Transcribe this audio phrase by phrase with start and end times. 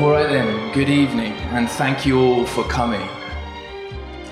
[0.00, 3.08] All right then, good evening, and thank you all for coming.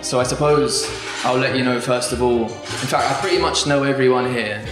[0.01, 0.91] So I suppose
[1.25, 2.43] I'll let you know first of all.
[2.43, 4.67] In fact, I pretty much know everyone here.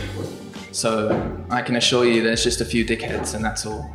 [0.72, 3.88] So I can assure you there's just a few dickheads, and that's all.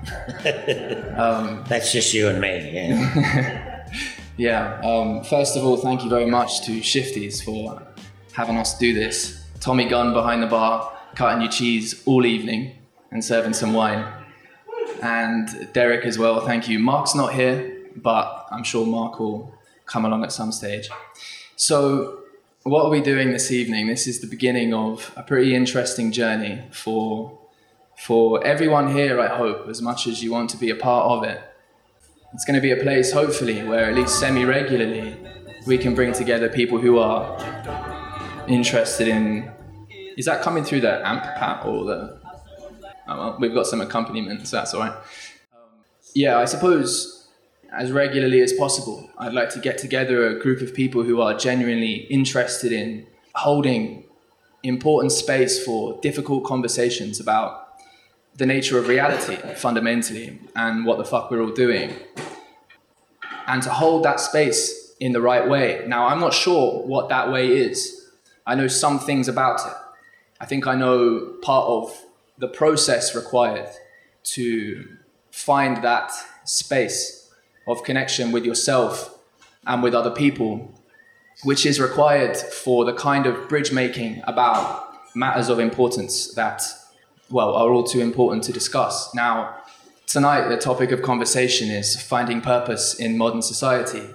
[1.67, 2.71] That's just you and me.
[2.73, 3.71] Yeah.
[4.37, 7.81] Yeah, um, first of all, thank you very much to Shifties for
[8.33, 9.45] having us do this.
[9.61, 12.73] Tommy Gunn behind the bar, cutting you cheese all evening
[13.11, 14.05] and serving some wine.
[15.01, 16.79] And Derek as well, thank you.
[16.79, 19.53] Mark's not here, but I'm sure Mark will
[19.85, 20.89] come along at some stage.
[21.55, 22.19] So,
[22.63, 23.87] what are we doing this evening?
[23.87, 27.37] This is the beginning of a pretty interesting journey for,
[27.95, 31.23] for everyone here, I hope, as much as you want to be a part of
[31.23, 31.41] it.
[32.33, 35.15] It's going to be a place, hopefully, where at least semi regularly
[35.65, 37.37] we can bring together people who are
[38.47, 39.51] interested in.
[40.17, 42.24] Is that coming through the amp pat or the.
[43.07, 44.93] Oh, well, we've got some accompaniment, so that's all right.
[45.53, 45.59] Um,
[46.13, 47.27] yeah, I suppose
[47.71, 51.33] as regularly as possible, I'd like to get together a group of people who are
[51.37, 54.05] genuinely interested in holding
[54.63, 57.67] important space for difficult conversations about
[58.37, 61.93] the nature of reality fundamentally and what the fuck we're all doing.
[63.47, 65.83] And to hold that space in the right way.
[65.87, 68.09] Now, I'm not sure what that way is.
[68.45, 69.73] I know some things about it.
[70.39, 72.04] I think I know part of
[72.37, 73.69] the process required
[74.23, 74.97] to
[75.31, 76.11] find that
[76.43, 77.31] space
[77.67, 79.17] of connection with yourself
[79.65, 80.71] and with other people,
[81.43, 86.61] which is required for the kind of bridge making about matters of importance that
[87.29, 89.13] well, are all too important to discuss.
[89.15, 89.55] Now,
[90.05, 94.07] tonight, the topic of conversation is finding purpose in modern society.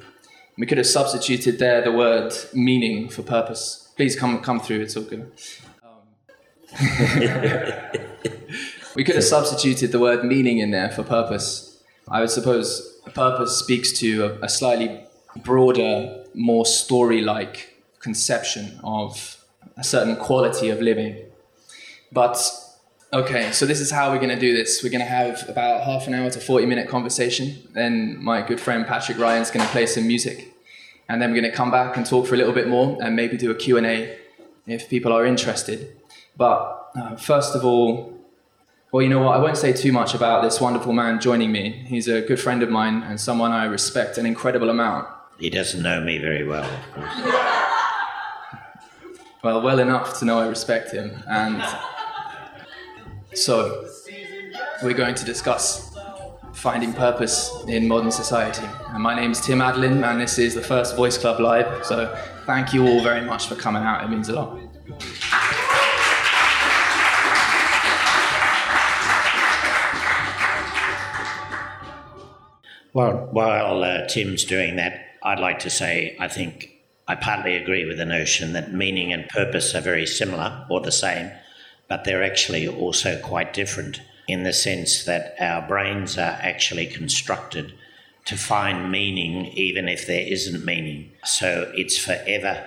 [0.57, 3.93] We could have substituted there the word meaning for purpose.
[3.97, 5.33] Please come, come through, it's all good.
[5.83, 6.03] Um,
[8.95, 11.83] we could have substituted the word meaning in there for purpose.
[12.09, 15.05] I would suppose purpose speaks to a, a slightly
[15.37, 19.44] broader, more story like conception of
[19.77, 21.17] a certain quality of living.
[22.12, 22.39] But
[23.12, 24.84] Okay, so this is how we're going to do this.
[24.84, 27.59] We're going to have about half an hour to 40 minute conversation.
[27.73, 30.55] Then my good friend Patrick Ryan's going to play some music.
[31.09, 33.17] And then we're going to come back and talk for a little bit more and
[33.17, 34.17] maybe do a Q&A
[34.69, 35.97] if people are interested.
[36.37, 38.17] But uh, first of all,
[38.93, 39.37] well, you know what?
[39.37, 41.84] I won't say too much about this wonderful man joining me.
[41.87, 45.06] He's a good friend of mine and someone I respect an incredible amount.
[45.39, 47.15] He doesn't know me very well, of course.
[49.43, 51.23] Well, well enough to know I respect him.
[51.29, 51.62] And
[53.33, 53.89] so,
[54.83, 55.97] we're going to discuss
[56.53, 58.67] finding purpose in modern society.
[58.89, 61.87] And my name is Tim Adlin, and this is the first Voice Club Live.
[61.87, 62.15] So,
[62.45, 64.05] thank you all very much for coming out.
[64.05, 64.59] It means a lot.
[72.93, 76.71] Well, while uh, Tim's doing that, I'd like to say I think
[77.06, 80.93] I partly agree with the notion that meaning and purpose are very similar or the
[80.93, 81.31] same,
[81.89, 87.75] but they're actually also quite different in the sense that our brains are actually constructed
[88.27, 91.11] to find meaning even if there isn't meaning.
[91.25, 92.67] So it's forever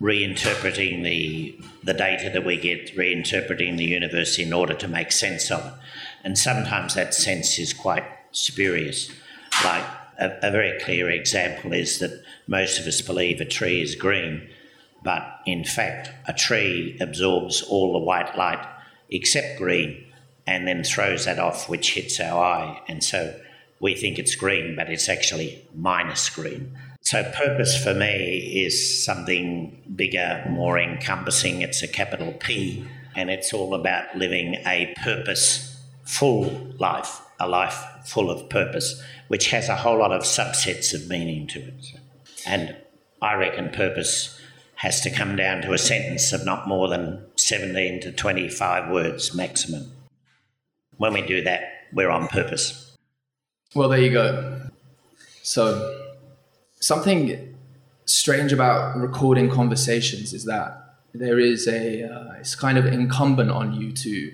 [0.00, 5.50] reinterpreting the the data that we get, reinterpreting the universe in order to make sense
[5.50, 5.72] of it.
[6.24, 9.10] And sometimes that sense is quite spurious.
[9.64, 9.84] Like
[10.18, 14.48] a, a very clear example is that most of us believe a tree is green,
[15.02, 18.64] but in fact, a tree absorbs all the white light
[19.10, 20.04] except green
[20.46, 22.80] and then throws that off, which hits our eye.
[22.88, 23.38] And so
[23.80, 26.76] we think it's green, but it's actually minus green.
[27.02, 31.62] So, purpose for me is something bigger, more encompassing.
[31.62, 32.84] It's a capital P,
[33.16, 39.68] and it's all about living a purposeful life, a life full of purpose, which has
[39.68, 41.92] a whole lot of subsets of meaning to it.
[42.46, 42.76] And
[43.20, 44.38] I reckon purpose
[44.76, 49.34] has to come down to a sentence of not more than 17 to 25 words
[49.34, 49.92] maximum.
[50.96, 52.96] When we do that, we're on purpose.
[53.74, 54.60] Well, there you go.
[55.42, 56.10] So,
[56.80, 57.56] something
[58.04, 63.72] strange about recording conversations is that there is a uh, it's kind of incumbent on
[63.72, 64.32] you to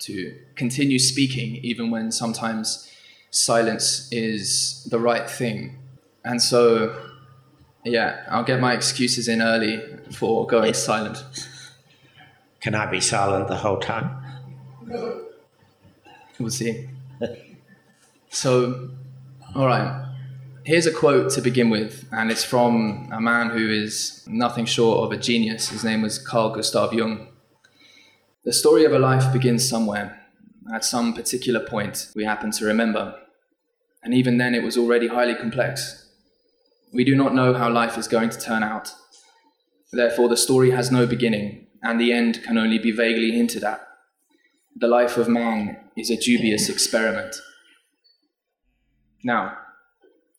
[0.00, 2.90] to continue speaking even when sometimes
[3.30, 5.78] silence is the right thing
[6.24, 6.94] and so
[7.84, 11.18] yeah i'll get my excuses in early for going silent
[12.62, 14.08] Can I be silent the whole time?
[16.38, 16.88] We'll see.
[18.30, 18.90] so,
[19.56, 20.10] all right.
[20.64, 24.98] Here's a quote to begin with, and it's from a man who is nothing short
[25.04, 25.70] of a genius.
[25.70, 27.26] His name was Carl Gustav Jung.
[28.44, 30.21] The story of a life begins somewhere,
[30.74, 33.14] at some particular point we happen to remember.
[34.02, 36.08] and even then it was already highly complex.
[36.92, 38.92] We do not know how life is going to turn out.
[39.92, 43.80] Therefore, the story has no beginning, and the end can only be vaguely hinted at.
[44.74, 47.36] The life of man is a dubious experiment.
[49.22, 49.56] Now,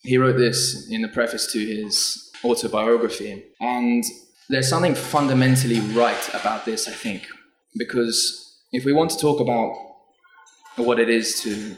[0.01, 4.03] he wrote this in the preface to his autobiography, and
[4.49, 7.27] there's something fundamentally right about this, I think,
[7.77, 9.73] because if we want to talk about
[10.75, 11.75] what it is to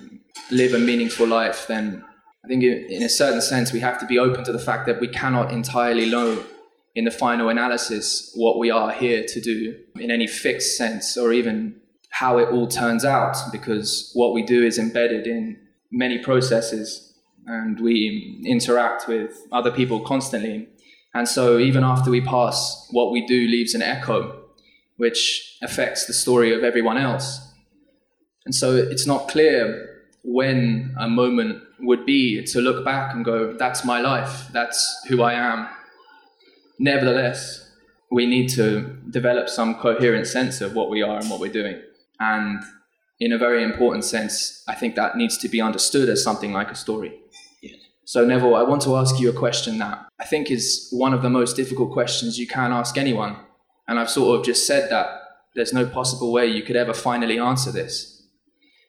[0.51, 2.03] live a meaningful life, then
[2.43, 4.99] I think in a certain sense we have to be open to the fact that
[4.99, 6.43] we cannot entirely know
[6.93, 11.33] in the final analysis what we are here to do in any fixed sense or
[11.33, 11.75] even
[12.11, 15.59] how it all turns out because what we do is embedded in
[15.91, 17.13] many processes
[17.47, 20.67] and we interact with other people constantly.
[21.13, 24.41] And so even after we pass, what we do leaves an echo
[24.97, 27.44] which affects the story of everyone else.
[28.45, 33.53] And so it's not clear when a moment would be to look back and go,
[33.53, 35.67] that's my life, that's who I am.
[36.79, 37.71] Nevertheless,
[38.11, 41.81] we need to develop some coherent sense of what we are and what we're doing.
[42.19, 42.63] And
[43.19, 46.71] in a very important sense, I think that needs to be understood as something like
[46.71, 47.19] a story.
[47.61, 47.75] Yes.
[48.05, 51.21] So, Neville, I want to ask you a question that I think is one of
[51.21, 53.37] the most difficult questions you can ask anyone.
[53.87, 55.07] And I've sort of just said that
[55.55, 58.14] there's no possible way you could ever finally answer this.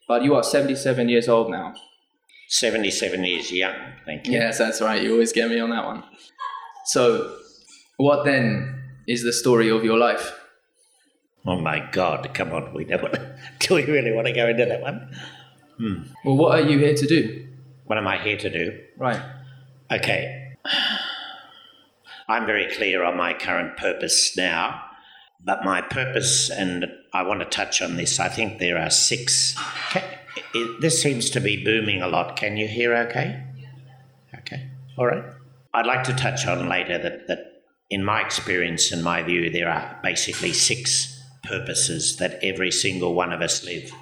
[0.09, 1.75] But you are 77 years old now.
[2.49, 3.75] 77 years young,
[4.05, 4.35] thank you.
[4.35, 5.03] Yes, that's right.
[5.03, 6.05] You always get me on that one.
[6.85, 7.37] So,
[7.97, 10.33] what then is the story of your life?
[11.45, 14.49] Oh my God, come on, we don't want to, do we really want to go
[14.49, 15.11] into that one?
[15.79, 16.03] Hmm.
[16.25, 17.47] Well, what are you here to do?
[17.87, 18.79] What am I here to do?
[18.97, 19.21] Right.
[19.91, 20.55] Okay.
[22.29, 24.83] I'm very clear on my current purpose now,
[25.45, 29.55] but my purpose, and I want to touch on this, I think there are six.
[29.91, 30.03] Can,
[30.55, 32.37] it, this seems to be booming a lot.
[32.37, 33.43] Can you hear okay?
[34.39, 35.25] Okay, all right.
[35.73, 39.71] I'd like to touch on later that, that in my experience and my view, there
[39.71, 43.93] are basically six purposes that every single one of us live,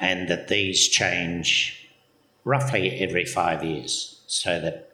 [0.00, 1.88] and that these change
[2.44, 4.90] roughly every five years, so that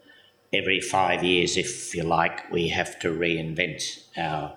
[0.53, 4.53] every five years, if you like, we have to reinvent our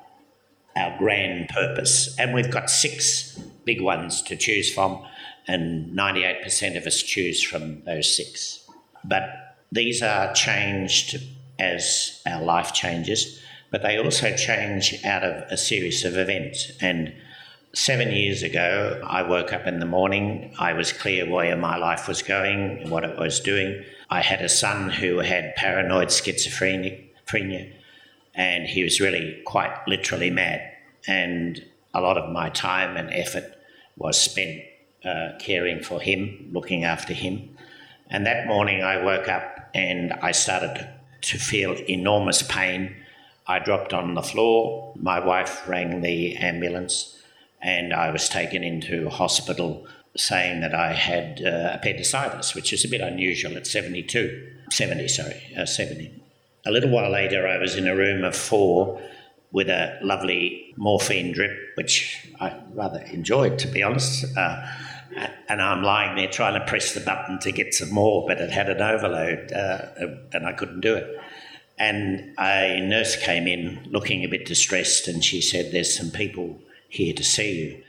[0.75, 2.17] our grand purpose.
[2.17, 5.05] And we've got six big ones to choose from,
[5.47, 8.67] and 98% of us choose from those six.
[9.03, 9.23] But
[9.71, 11.21] these are changed
[11.59, 13.41] as our life changes,
[13.71, 16.71] but they also change out of a series of events.
[16.81, 17.13] And
[17.73, 22.07] seven years ago, I woke up in the morning, I was clear where my life
[22.07, 23.83] was going and what it was doing.
[24.09, 27.03] I had a son who had paranoid schizophrenia,
[28.35, 30.61] and he was really quite literally mad.
[31.07, 31.63] And
[31.93, 33.55] a lot of my time and effort
[33.97, 34.61] was spent
[35.05, 37.55] uh, caring for him, looking after him.
[38.09, 40.87] And that morning I woke up and I started
[41.21, 42.95] to feel enormous pain.
[43.47, 44.93] I dropped on the floor.
[44.95, 47.21] My wife rang the ambulance
[47.61, 52.87] and I was taken into hospital saying that I had uh, appendicitis, which is a
[52.87, 54.51] bit unusual at 72.
[54.69, 56.22] 70, sorry, uh, 70.
[56.65, 59.01] A little while later, I was in a room of four
[59.51, 64.25] with a lovely morphine drip, which I rather enjoyed, to be honest.
[64.35, 64.65] Uh,
[65.47, 68.49] and I'm lying there trying to press the button to get some more, but it
[68.49, 69.87] had an overload uh,
[70.33, 71.07] and I couldn't do it.
[71.77, 76.59] And a nurse came in looking a bit distressed and she said, There's some people
[76.87, 77.83] here to see you.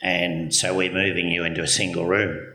[0.00, 2.54] And so we're moving you into a single room.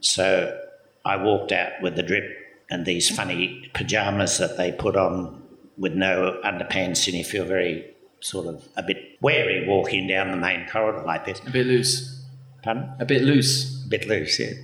[0.00, 0.58] So
[1.04, 2.43] I walked out with the drip
[2.74, 5.40] and these funny pajamas that they put on
[5.78, 10.36] with no underpants, and you feel very sort of a bit wary walking down the
[10.36, 11.40] main corridor like this.
[11.46, 12.24] A bit loose.
[12.64, 12.90] Pardon?
[12.98, 13.84] A bit loose.
[13.84, 14.54] A bit loose, yeah.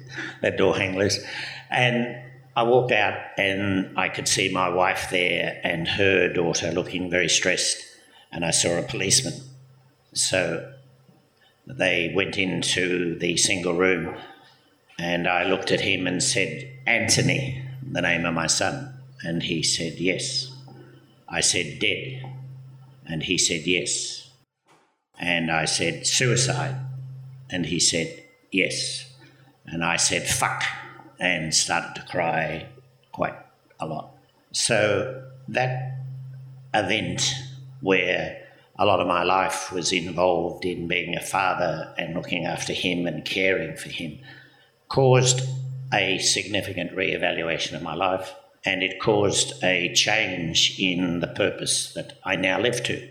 [0.42, 1.24] That door hang loose.
[1.70, 2.20] And
[2.56, 7.28] I walked out and I could see my wife there and her daughter looking very
[7.28, 7.78] stressed,
[8.32, 9.34] and I saw a policeman.
[10.14, 10.72] So
[11.64, 14.16] they went into the single room
[14.98, 18.94] and I looked at him and said, Anthony, the name of my son.
[19.22, 20.52] And he said, Yes.
[21.28, 22.24] I said, Dead.
[23.06, 24.30] And he said, Yes.
[25.18, 26.76] And I said, Suicide.
[27.50, 29.12] And he said, Yes.
[29.66, 30.64] And I said, Fuck.
[31.18, 32.66] And started to cry
[33.12, 33.36] quite
[33.78, 34.14] a lot.
[34.52, 35.98] So that
[36.72, 37.34] event
[37.80, 38.40] where
[38.78, 43.06] a lot of my life was involved in being a father and looking after him
[43.06, 44.18] and caring for him
[44.88, 45.42] caused
[45.92, 52.18] a significant re-evaluation of my life and it caused a change in the purpose that
[52.24, 53.10] I now live to.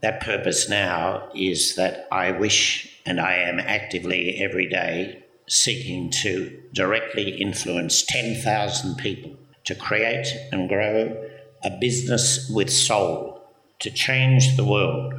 [0.00, 6.60] That purpose now is that I wish and I am actively every day seeking to
[6.72, 9.32] directly influence 10,000 people
[9.64, 11.28] to create and grow
[11.64, 13.40] a business with soul,
[13.78, 15.14] to change the world,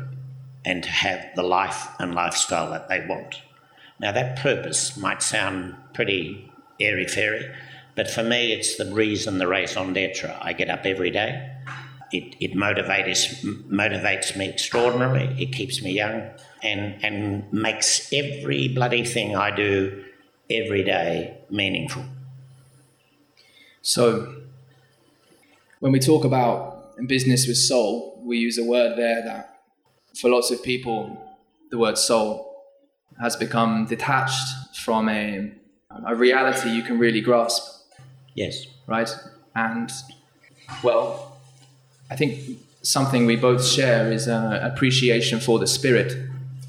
[0.65, 3.41] and to have the life and lifestyle that they want.
[3.99, 7.53] Now, that purpose might sound pretty airy fairy,
[7.95, 10.35] but for me, it's the reason, the raison d'etre.
[10.41, 11.51] I get up every day.
[12.11, 15.35] It, it motivates, motivates me extraordinarily.
[15.41, 16.29] It keeps me young
[16.61, 20.03] and, and makes every bloody thing I do
[20.49, 22.03] every day meaningful.
[23.81, 24.43] So,
[25.79, 29.61] when we talk about business with soul, we use a word there that
[30.15, 31.37] for lots of people,
[31.71, 32.63] the word soul
[33.19, 35.51] has become detached from a,
[36.05, 37.63] a reality you can really grasp.
[38.33, 38.65] Yes.
[38.87, 39.09] Right?
[39.55, 39.91] And,
[40.83, 41.37] well,
[42.09, 46.15] I think something we both share is an appreciation for the spirit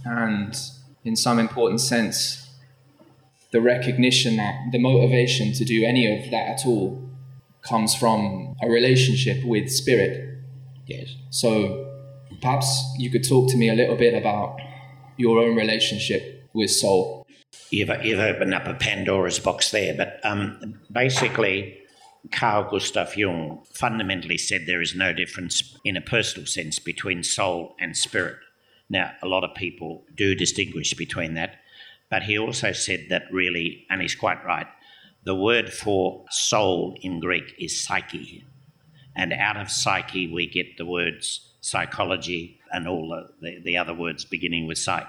[0.04, 0.56] and,
[1.04, 2.50] in some important sense,
[3.50, 7.08] the recognition that the motivation to do any of that at all
[7.62, 10.38] comes from a relationship with spirit.
[10.86, 11.14] Yes.
[11.30, 11.90] So
[12.42, 14.58] perhaps you could talk to me a little bit about
[15.16, 17.23] your own relationship with soul.
[17.70, 21.78] You've, you've opened up a Pandora's box there, but um, basically,
[22.32, 27.74] Carl Gustav Jung fundamentally said there is no difference in a personal sense between soul
[27.78, 28.38] and spirit.
[28.88, 31.56] Now, a lot of people do distinguish between that,
[32.10, 34.66] but he also said that really, and he's quite right,
[35.24, 38.44] the word for soul in Greek is psyche.
[39.16, 43.94] And out of psyche, we get the words psychology and all the, the, the other
[43.94, 45.06] words beginning with psych.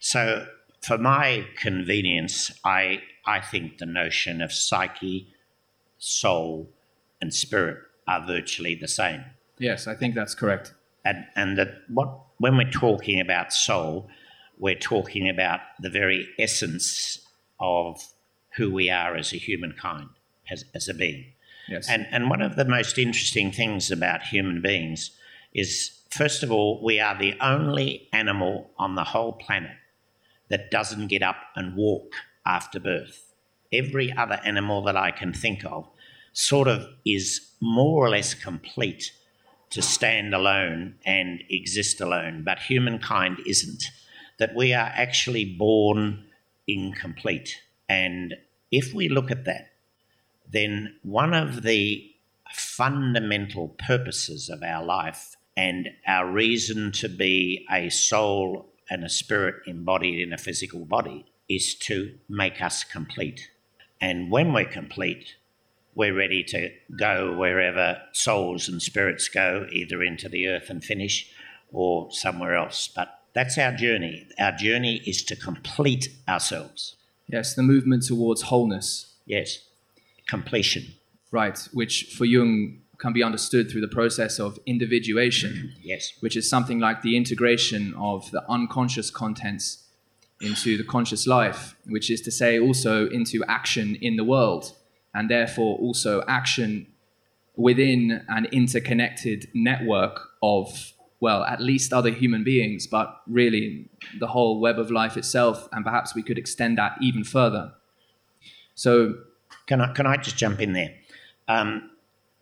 [0.00, 0.46] So,
[0.84, 5.28] for my convenience, I, I think the notion of psyche,
[5.98, 6.68] soul,
[7.20, 9.24] and spirit are virtually the same.
[9.58, 10.74] Yes, I think that's correct.
[11.04, 14.08] And, and that what when we're talking about soul,
[14.58, 17.26] we're talking about the very essence
[17.60, 18.04] of
[18.56, 20.08] who we are as a humankind,
[20.50, 21.24] as, as a being.
[21.68, 21.88] Yes.
[21.88, 25.12] And, and one of the most interesting things about human beings
[25.54, 29.76] is, first of all, we are the only animal on the whole planet
[30.48, 32.12] that doesn't get up and walk
[32.46, 33.32] after birth.
[33.72, 35.88] Every other animal that I can think of
[36.32, 39.12] sort of is more or less complete
[39.70, 43.84] to stand alone and exist alone, but humankind isn't.
[44.38, 46.24] That we are actually born
[46.66, 47.56] incomplete.
[47.88, 48.34] And
[48.70, 49.72] if we look at that,
[50.50, 52.10] then one of the
[52.52, 59.56] fundamental purposes of our life and our reason to be a soul and a spirit
[59.66, 63.48] embodied in a physical body is to make us complete.
[64.00, 65.34] And when we're complete,
[65.94, 71.30] we're ready to go wherever souls and spirits go, either into the earth and finish
[71.72, 72.88] or somewhere else.
[72.88, 74.26] But that's our journey.
[74.38, 76.96] Our journey is to complete ourselves.
[77.28, 79.14] Yes, the movement towards wholeness.
[79.26, 79.60] Yes,
[80.28, 80.94] completion.
[81.30, 85.74] Right, which for Jung can be understood through the process of individuation.
[85.82, 86.14] yes.
[86.20, 89.84] Which is something like the integration of the unconscious contents
[90.40, 94.74] into the conscious life, which is to say, also into action in the world
[95.12, 96.86] and therefore also action
[97.56, 103.86] within an interconnected network of, well, at least other human beings, but really
[104.18, 105.68] the whole web of life itself.
[105.72, 107.74] And perhaps we could extend that even further.
[108.74, 109.14] So,
[109.66, 110.94] can I, can I just jump in there?
[111.48, 111.90] Um,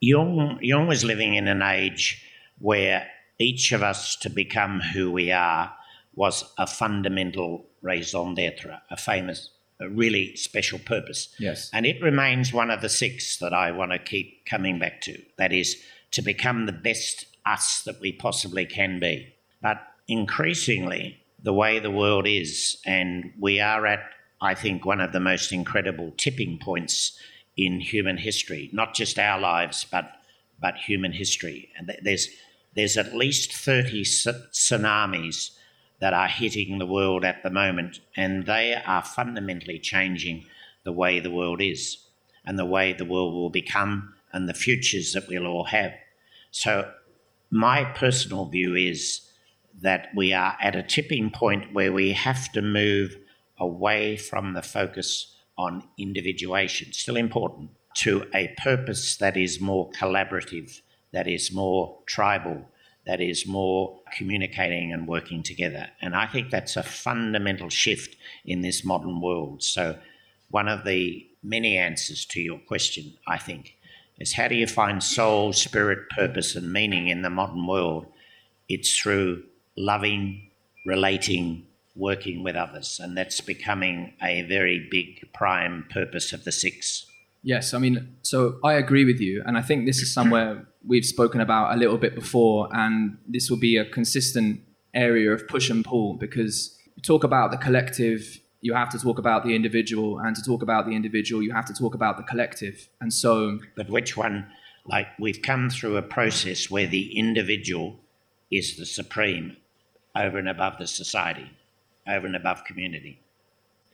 [0.02, 2.26] Jung, Jung was living in an age
[2.58, 5.72] where each of us to become who we are
[6.14, 9.48] was a fundamental raison d'etre, a famous
[9.80, 11.34] a really special purpose.
[11.38, 11.70] Yes.
[11.72, 15.20] And it remains one of the six that I want to keep coming back to.
[15.38, 15.76] That is
[16.12, 19.34] to become the best us that we possibly can be.
[19.60, 24.04] But increasingly, the way the world is, and we are at,
[24.40, 27.18] I think, one of the most incredible tipping points
[27.56, 30.12] in human history, not just our lives, but
[30.60, 31.70] but human history.
[31.76, 32.28] And there's
[32.74, 35.50] there's at least 30 tsunamis
[36.00, 40.44] that are hitting the world at the moment, and they are fundamentally changing
[40.84, 41.98] the way the world is
[42.44, 45.92] and the way the world will become and the futures that we'll all have.
[46.50, 46.90] So,
[47.50, 49.20] my personal view is
[49.80, 53.16] that we are at a tipping point where we have to move
[53.58, 60.80] away from the focus on individuation, still important, to a purpose that is more collaborative,
[61.12, 62.66] that is more tribal,
[63.06, 65.88] that is more communicating and working together.
[66.00, 69.62] And I think that's a fundamental shift in this modern world.
[69.62, 69.98] So,
[70.50, 73.76] one of the many answers to your question, I think,
[74.18, 78.06] is how do you find soul, spirit, purpose, and meaning in the modern world?
[78.68, 79.44] It's through
[79.76, 80.50] loving,
[80.86, 83.00] relating, working with others.
[83.02, 87.06] And that's becoming a very big prime purpose of the six.
[87.42, 89.42] Yes, I mean, so I agree with you.
[89.44, 92.68] And I think this is somewhere we've spoken about a little bit before.
[92.72, 94.60] And this will be a consistent
[94.94, 99.18] area of push and pull because you talk about the collective, you have to talk
[99.18, 100.18] about the individual.
[100.18, 102.88] And to talk about the individual, you have to talk about the collective.
[103.00, 103.58] And so.
[103.76, 104.46] But which one?
[104.84, 108.00] Like, we've come through a process where the individual
[108.50, 109.56] is the supreme
[110.14, 111.50] over and above the society,
[112.06, 113.20] over and above community.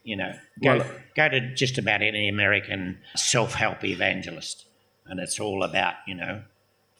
[0.04, 4.64] You know, go, well, go to just about any American self help evangelist,
[5.06, 6.42] and it's all about, you know,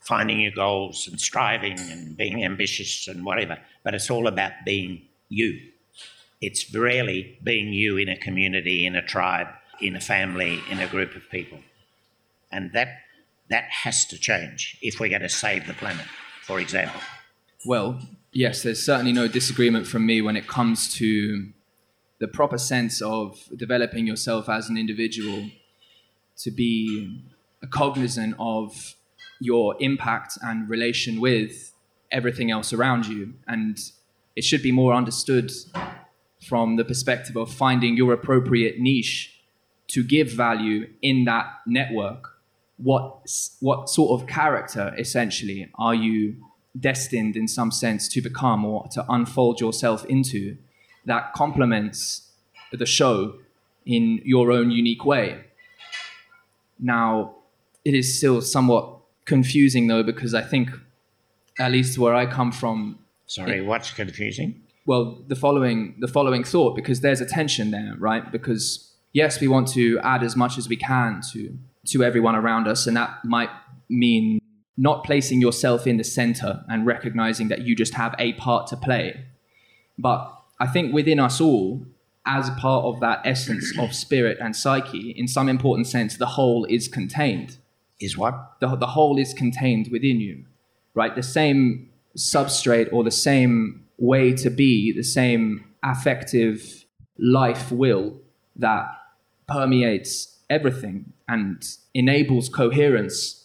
[0.01, 3.59] finding your goals and striving and being ambitious and whatever.
[3.83, 5.59] But it's all about being you.
[6.41, 9.49] It's rarely being you in a community, in a tribe,
[9.81, 11.59] in a family, in a group of people.
[12.53, 12.89] And that
[13.51, 16.07] that has to change if we're going to save the planet,
[16.43, 17.01] for example.
[17.65, 18.01] Well,
[18.39, 21.49] yes, there's certainly no disagreement from me when it comes to
[22.21, 25.51] the proper sense of developing yourself as an individual
[26.37, 27.21] to be
[27.71, 28.95] cognizant of
[29.41, 31.73] your impact and relation with
[32.13, 33.35] everything else around you.
[33.49, 33.77] And
[34.37, 35.51] it should be more understood
[36.49, 39.35] from the perspective of finding your appropriate niche
[39.89, 42.37] to give value in that network.
[42.77, 43.29] What,
[43.59, 46.37] what sort of character, essentially, are you
[46.79, 50.57] destined in some sense to become or to unfold yourself into
[51.07, 52.31] that complements
[52.73, 53.35] the show
[53.87, 55.41] in your own unique way.
[56.79, 57.35] Now,
[57.85, 60.71] it is still somewhat confusing though, because I think,
[61.59, 62.99] at least where I come from.
[63.27, 64.63] Sorry, it, what's confusing?
[64.87, 68.31] Well, the following the following thought, because there's a tension there, right?
[68.31, 71.57] Because yes, we want to add as much as we can to
[71.89, 73.51] to everyone around us, and that might
[73.89, 74.38] mean
[74.79, 78.77] not placing yourself in the center and recognizing that you just have a part to
[78.77, 79.25] play.
[79.99, 81.85] But I think within us all,
[82.25, 86.65] as part of that essence of spirit and psyche, in some important sense, the whole
[86.67, 87.59] is contained.
[88.01, 88.61] Is what?
[88.61, 90.45] The, the whole is contained within you,
[90.95, 91.17] right?
[91.17, 96.85] The same substrate or the same way to be, the same affective
[97.19, 98.21] life will
[98.55, 98.87] that
[99.49, 103.38] permeates everything and enables coherence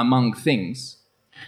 [0.00, 0.96] among things.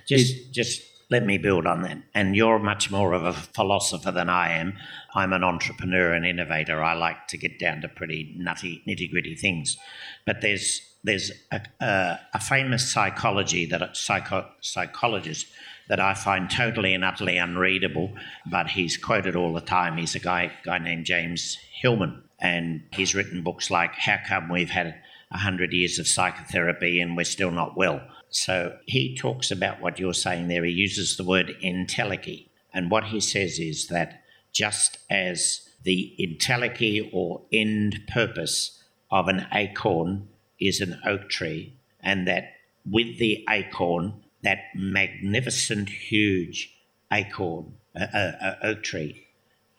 [0.06, 1.98] Just, is, just let me build on that.
[2.14, 4.74] And you're much more of a philosopher than I am.
[5.14, 6.82] I'm an entrepreneur and innovator.
[6.82, 9.76] I like to get down to pretty nutty, nitty gritty things.
[10.24, 15.46] But there's there's a, a, a famous psychology that a psycho, psychologist
[15.88, 18.12] that I find totally and utterly unreadable,
[18.46, 19.96] but he's quoted all the time.
[19.96, 24.70] He's a guy guy named James Hillman, and he's written books like "How Come We've
[24.70, 24.94] Had
[25.30, 28.00] a Hundred Years of Psychotherapy and We're Still Not Well."
[28.32, 30.64] So he talks about what you're saying there.
[30.64, 32.48] He uses the word entelechy.
[32.72, 39.46] And what he says is that just as the entelechy or end purpose of an
[39.52, 42.54] acorn is an oak tree, and that
[42.90, 46.74] with the acorn, that magnificent, huge
[47.12, 49.26] acorn, uh, uh, oak tree,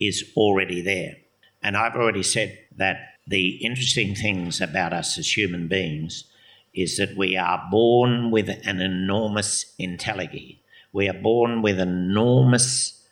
[0.00, 1.16] is already there.
[1.62, 6.24] And I've already said that the interesting things about us as human beings
[6.74, 10.54] is that we are born with an enormous intelligence.
[10.92, 13.02] We are born with enormous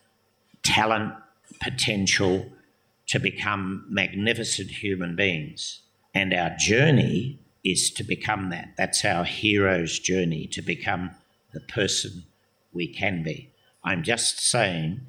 [0.62, 1.14] talent,
[1.61, 2.46] potential
[3.07, 5.81] to become magnificent human beings.
[6.14, 8.75] And our journey is to become that.
[8.77, 11.12] That's our hero's journey, to become
[11.53, 12.25] the person
[12.72, 13.51] we can be.
[13.85, 15.03] I'm just saying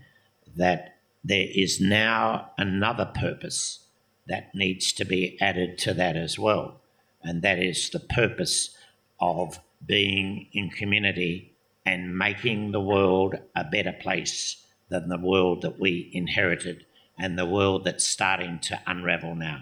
[0.56, 3.86] that there is now another purpose
[4.28, 6.82] that needs to be added to that as well
[7.24, 8.76] and that is the purpose
[9.20, 11.54] of being in community
[11.86, 14.58] and making the world a better place
[14.90, 16.86] than the world that we inherited
[17.18, 19.62] and the world that's starting to unravel now.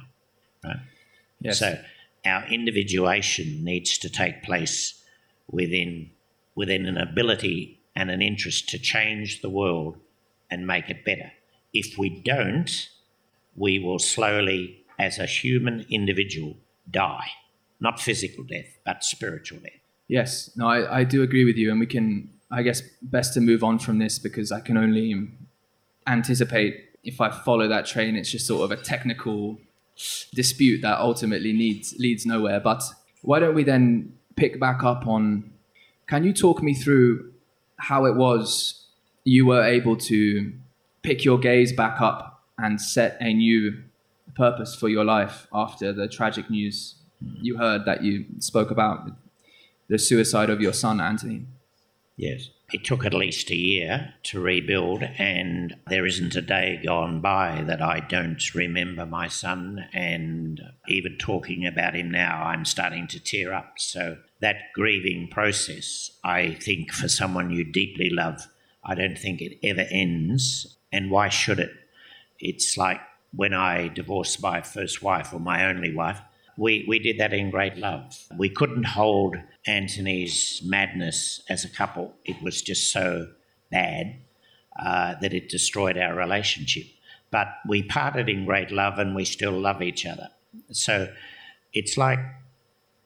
[0.63, 0.77] Right?
[1.39, 1.59] Yes.
[1.59, 1.79] So
[2.25, 5.01] our individuation needs to take place
[5.49, 6.11] within
[6.53, 9.97] within an ability and an interest to change the world
[10.49, 11.31] and make it better.
[11.73, 12.69] If we don't,
[13.55, 16.57] we will slowly, as a human individual,
[16.89, 17.31] die
[17.81, 19.71] not physical death, but spiritual death.
[20.07, 21.71] Yes, no, I, I do agree with you.
[21.71, 25.29] And we can, I guess, best to move on from this because I can only
[26.07, 29.57] anticipate if I follow that train, it's just sort of a technical
[30.33, 32.59] dispute that ultimately needs, leads nowhere.
[32.59, 32.83] But
[33.21, 35.51] why don't we then pick back up on
[36.07, 37.31] can you talk me through
[37.77, 38.85] how it was
[39.23, 40.51] you were able to
[41.03, 43.83] pick your gaze back up and set a new
[44.35, 49.11] purpose for your life after the tragic news you heard that you spoke about
[49.87, 51.45] the suicide of your son, Anthony.
[52.17, 52.49] Yes.
[52.71, 57.63] it took at least a year to rebuild, and there isn't a day gone by
[57.65, 59.87] that I don't remember my son.
[59.91, 63.73] And even talking about him now, I'm starting to tear up.
[63.77, 68.47] So, that grieving process, I think, for someone you deeply love,
[68.83, 70.77] I don't think it ever ends.
[70.91, 71.71] And why should it?
[72.39, 73.01] It's like
[73.33, 76.21] when I divorced my first wife or my only wife,
[76.57, 78.17] we, we did that in great love.
[78.37, 82.13] We couldn't hold Anthony's madness as a couple.
[82.25, 83.29] It was just so
[83.71, 84.15] bad
[84.79, 86.85] uh, that it destroyed our relationship.
[87.31, 90.29] But we parted in great love and we still love each other.
[90.71, 91.13] So
[91.73, 92.19] it's like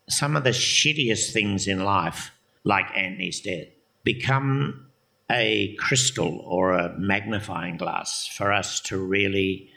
[0.10, 2.32] some of the shittiest things in life,
[2.64, 3.68] like Anthony's death,
[4.04, 4.88] become
[5.32, 9.70] a crystal or a magnifying glass for us to really,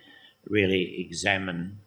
[0.46, 1.78] really examine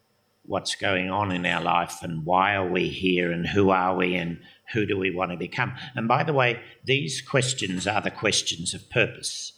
[0.46, 4.16] what's going on in our life and why are we here and who are we
[4.16, 4.40] and
[4.74, 5.76] who do we want to become.
[5.96, 9.54] And by the way, these questions are the questions of purpose.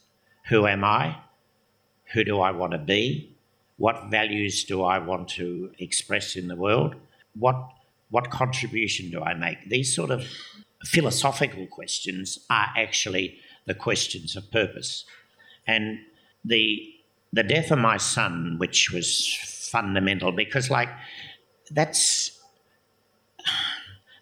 [0.50, 1.18] Who am I?
[2.14, 3.36] Who do I want to be?
[3.78, 6.96] What values do I want to express in the world?
[7.36, 7.70] What
[8.10, 9.70] what contribution do I make?
[9.70, 10.28] These sort of
[10.86, 15.06] philosophical questions are actually the questions of purpose.
[15.66, 16.00] And
[16.46, 16.94] the
[17.32, 19.36] the death of my son, which was
[19.74, 20.90] fundamental, because like
[21.72, 22.40] that's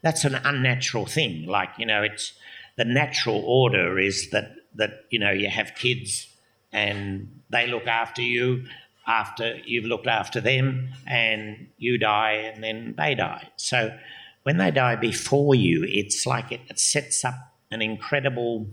[0.01, 1.45] that's an unnatural thing.
[1.45, 2.33] Like you know, it's
[2.77, 6.27] the natural order is that that you know you have kids
[6.71, 8.65] and they look after you
[9.07, 13.49] after you've looked after them and you die and then they die.
[13.57, 13.79] So
[14.43, 17.35] when they die before you, it's like it, it sets up
[17.71, 18.67] an incredible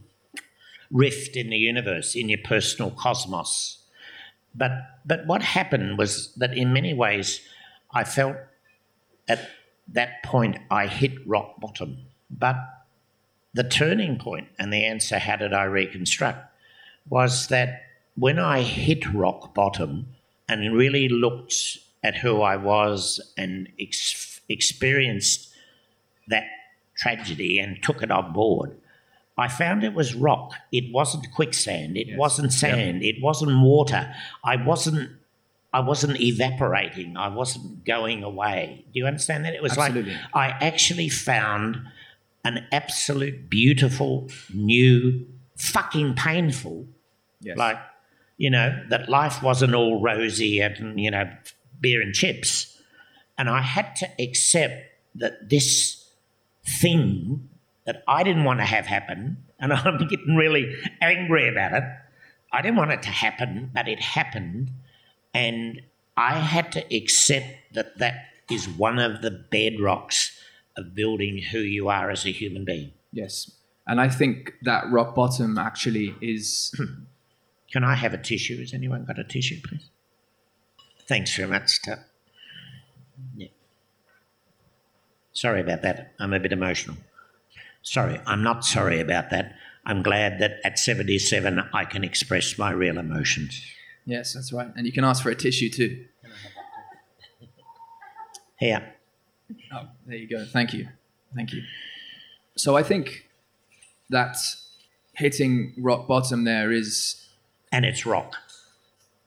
[0.91, 3.79] rift in the universe, in your personal cosmos.
[4.59, 4.73] But
[5.07, 7.41] but what happened was that in many ways
[7.93, 8.37] I felt
[9.29, 9.49] at
[9.93, 11.99] that point I hit rock bottom.
[12.31, 12.57] But
[13.55, 16.45] the turning point and the answer, how did I reconstruct,
[17.09, 17.83] was that
[18.17, 20.09] when I hit rock bottom
[20.49, 25.55] and really looked at who I was and ex- experienced
[26.27, 26.45] that
[26.97, 28.77] tragedy and took it on board,
[29.39, 30.53] I found it was rock.
[30.73, 31.97] It wasn't quicksand.
[31.97, 32.19] It yes.
[32.19, 33.03] wasn't sand.
[33.03, 33.15] Yep.
[33.15, 34.13] It wasn't water.
[34.45, 35.11] I wasn't.
[35.73, 37.17] I wasn't evaporating.
[37.17, 38.85] I wasn't going away.
[38.93, 39.55] Do you understand that?
[39.55, 40.13] It was Absolutely.
[40.13, 41.79] like I actually found
[42.45, 46.87] an absolute beautiful, new, fucking painful,
[47.41, 47.57] yes.
[47.57, 47.77] like
[48.39, 51.31] you know that life wasn't all rosy and you know
[51.81, 52.81] beer and chips,
[53.37, 54.83] and I had to accept
[55.17, 56.11] that this
[56.65, 57.48] thing
[57.89, 61.85] that I didn't want to have happen, and I'm getting really angry about it.
[62.53, 64.71] I didn't want it to happen, but it happened,
[65.33, 65.81] and
[66.15, 70.39] I had to accept that that is one of the bedrocks
[70.77, 72.93] of building who you are as a human being.
[73.11, 73.51] Yes.
[73.87, 76.79] And I think that rock bottom actually is.
[77.73, 78.61] Can I have a tissue?
[78.61, 79.89] Has anyone got a tissue, please?
[81.07, 81.81] Thanks very much.
[83.37, 83.49] Yeah.
[85.33, 86.13] Sorry about that.
[86.19, 86.97] I'm a bit emotional.
[87.89, 89.55] Sorry, I'm not sorry about that.
[89.87, 93.65] I'm glad that at 77 I can express my real emotions.
[94.05, 94.69] Yes, that's right.
[94.77, 96.05] And you can ask for a tissue too.
[98.59, 98.93] Here.
[99.73, 100.45] Oh, there you go.
[100.45, 100.89] Thank you.
[101.35, 101.63] Thank you.
[102.57, 103.27] So I think
[104.11, 104.37] that
[105.15, 107.27] hitting rock bottom there is.
[107.73, 108.35] And it's rock.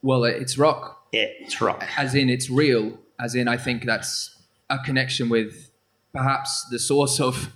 [0.04, 1.08] Well, it's rock.
[1.12, 1.88] It's rock.
[1.98, 3.00] As in, it's real.
[3.20, 4.38] As in, I think that's
[4.70, 5.72] a connection with
[6.14, 7.52] perhaps the source of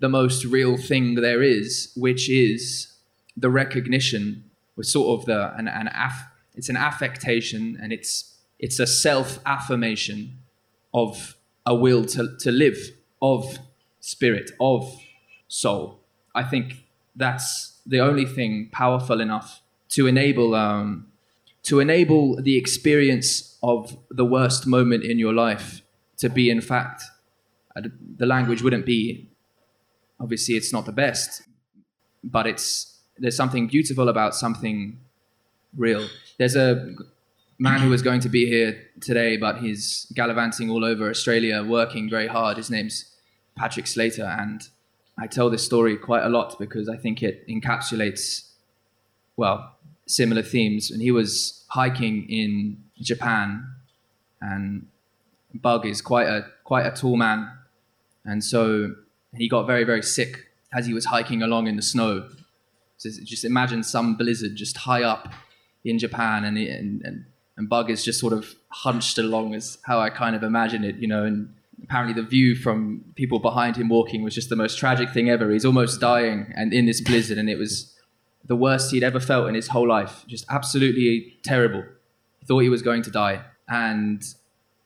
[0.00, 2.92] the most real thing there is, which is
[3.36, 4.44] the recognition,
[4.76, 9.38] or sort of the an, an aff, it's an affectation and it's it's a self
[9.46, 10.38] affirmation
[10.92, 12.78] of a will to, to live,
[13.22, 13.58] of
[14.00, 15.00] spirit, of
[15.48, 16.00] soul.
[16.34, 16.84] I think
[17.14, 21.06] that's the only thing powerful enough to enable um,
[21.64, 25.82] to enable the experience of the worst moment in your life
[26.16, 27.02] to be in fact
[28.16, 29.29] the language wouldn't be
[30.20, 31.42] obviously it's not the best,
[32.22, 34.98] but it's there's something beautiful about something
[35.76, 36.08] real.
[36.38, 36.94] There's a
[37.58, 42.08] man who was going to be here today, but he's gallivanting all over Australia, working
[42.08, 42.56] very hard.
[42.56, 43.14] His name's
[43.56, 44.62] Patrick Slater, and
[45.18, 48.48] I tell this story quite a lot because I think it encapsulates,
[49.36, 50.90] well, similar themes.
[50.90, 53.66] And he was hiking in Japan,
[54.40, 54.86] and
[55.54, 57.50] Bug is quite a quite a tall man,
[58.24, 58.94] and so
[59.36, 62.28] he got very, very sick as he was hiking along in the snow.
[62.96, 65.32] So just imagine some blizzard just high up
[65.84, 67.24] in Japan, and, and, and,
[67.56, 70.96] and Bug is just sort of hunched along, as how I kind of imagine it,
[70.96, 71.24] you know.
[71.24, 75.30] And apparently, the view from people behind him walking was just the most tragic thing
[75.30, 75.50] ever.
[75.50, 77.96] He's almost dying, and in this blizzard, and it was
[78.44, 81.84] the worst he'd ever felt in his whole life, just absolutely terrible.
[82.40, 83.42] He thought he was going to die.
[83.68, 84.22] And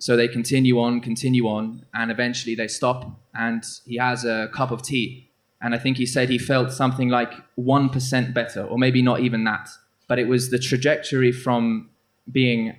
[0.05, 4.71] so they continue on, continue on, and eventually they stop, and he has a cup
[4.71, 5.31] of tea.
[5.62, 9.45] And I think he said he felt something like 1% better, or maybe not even
[9.45, 9.67] that.
[10.07, 11.88] But it was the trajectory from
[12.31, 12.77] being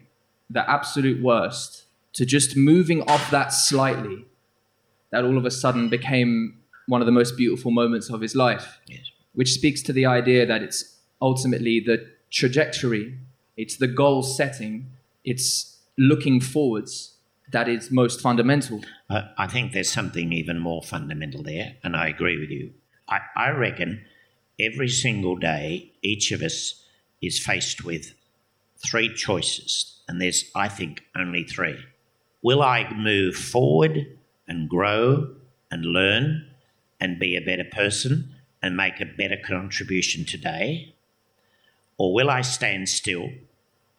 [0.52, 4.26] the absolute worst to just moving off that slightly
[5.10, 8.78] that all of a sudden became one of the most beautiful moments of his life.
[8.86, 9.10] Yes.
[9.34, 13.18] Which speaks to the idea that it's ultimately the trajectory,
[13.58, 14.92] it's the goal setting,
[15.24, 17.14] it's looking forwards
[17.52, 18.82] that is most fundamental.
[19.10, 22.74] Uh, I think there's something even more fundamental there, and I agree with you.
[23.08, 24.06] I, I reckon
[24.60, 26.84] every single day, each of us
[27.22, 28.14] is faced with
[28.78, 31.78] three choices, and there's, I think, only three.
[32.42, 35.36] Will I move forward and grow
[35.72, 36.48] and learn
[37.00, 40.94] and be a better person and make a better contribution today?
[41.98, 43.30] Or will I stand still?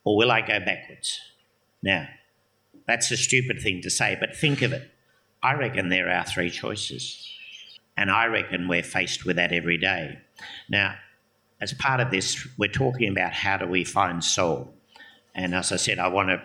[0.04, 1.20] Or will I go backwards?
[1.82, 2.08] Now,
[2.86, 4.90] that's a stupid thing to say, but think of it.
[5.42, 7.28] I reckon there are three choices.
[7.96, 10.18] And I reckon we're faced with that every day.
[10.68, 10.96] Now,
[11.60, 14.74] as part of this, we're talking about how do we find soul.
[15.34, 16.42] And as I said, I want to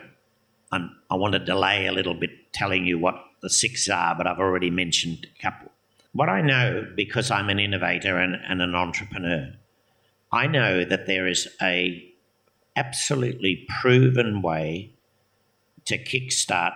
[0.73, 4.39] I want to delay a little bit telling you what the six are, but I've
[4.39, 5.69] already mentioned a couple.
[6.13, 9.51] What I know, because I'm an innovator and, and an entrepreneur,
[10.31, 12.01] I know that there is a
[12.77, 14.93] absolutely proven way
[15.85, 16.73] to kickstart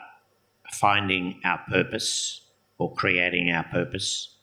[0.72, 2.42] finding our purpose
[2.78, 4.36] or creating our purpose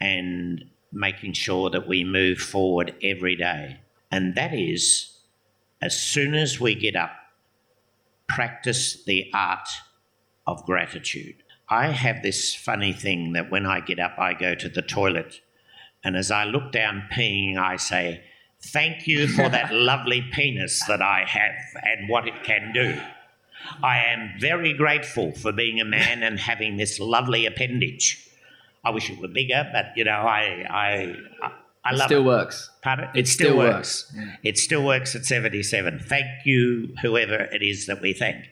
[0.00, 3.80] and making sure that we move forward every day.
[4.10, 5.16] And that is
[5.82, 7.10] as soon as we get up,
[8.28, 9.68] practice the art
[10.46, 11.42] of gratitude.
[11.68, 15.40] I have this funny thing that when I get up, I go to the toilet.
[16.04, 18.22] And as I look down peeing, I say,
[18.62, 22.98] Thank you for that lovely penis that I have and what it can do.
[23.82, 28.22] I am very grateful for being a man and having this lovely appendage.
[28.84, 31.14] I wish it were bigger, but you know, I I
[31.84, 32.26] I love It still it.
[32.26, 32.70] works.
[32.82, 33.08] Pardon?
[33.14, 34.12] It still works.
[34.42, 36.00] It still works at 77.
[36.00, 38.44] Thank you, whoever it is that we thank.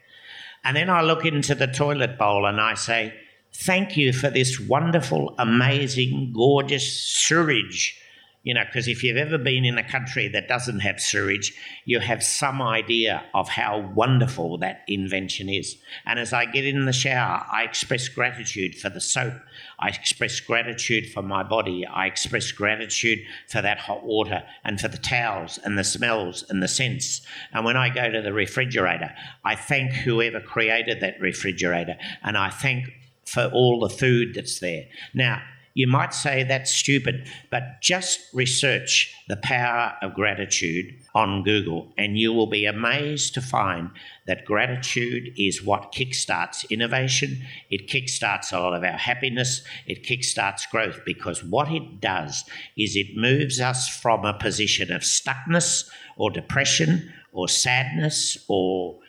[0.64, 3.12] And then I look into the toilet bowl and I say,
[3.52, 8.00] Thank you for this wonderful, amazing, gorgeous sewage.
[8.44, 11.98] You know, because if you've ever been in a country that doesn't have sewage, you
[12.00, 15.76] have some idea of how wonderful that invention is.
[16.04, 19.32] And as I get in the shower, I express gratitude for the soap.
[19.78, 21.86] I express gratitude for my body.
[21.86, 26.62] I express gratitude for that hot water and for the towels and the smells and
[26.62, 27.22] the scents.
[27.54, 32.50] And when I go to the refrigerator, I thank whoever created that refrigerator and I
[32.50, 32.92] thank
[33.24, 34.84] for all the food that's there.
[35.14, 35.40] Now,
[35.74, 42.16] you might say that's stupid, but just research the power of gratitude on Google, and
[42.16, 43.90] you will be amazed to find
[44.28, 47.42] that gratitude is what kickstarts innovation.
[47.70, 49.62] It kickstarts a lot of our happiness.
[49.86, 52.44] It kickstarts growth because what it does
[52.76, 59.00] is it moves us from a position of stuckness or depression or sadness or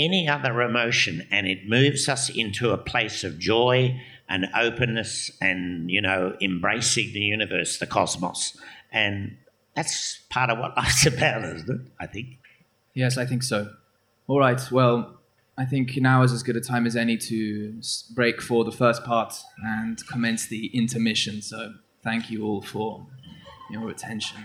[0.00, 5.90] any other emotion and it moves us into a place of joy and openness and
[5.90, 8.56] you know embracing the universe the cosmos
[8.92, 9.36] and
[9.74, 12.38] that's part of what life's about isn't it i think
[12.98, 13.70] Yes, I think so.
[14.26, 14.60] All right.
[14.72, 15.20] Well,
[15.56, 17.80] I think now is as good a time as any to
[18.12, 21.40] break for the first part and commence the intermission.
[21.40, 23.06] So thank you all for
[23.70, 24.38] your attention.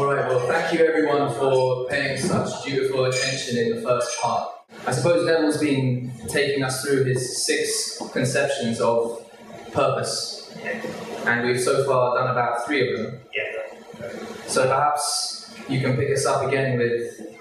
[0.00, 0.26] All right.
[0.30, 4.50] Well, thank you everyone for paying such dutiful attention in the first part.
[4.86, 9.30] I suppose Neville's been taking us through his six conceptions of
[9.72, 10.56] purpose,
[11.26, 13.20] and we've so far done about three of them.
[14.46, 17.36] So perhaps you can pick us up again with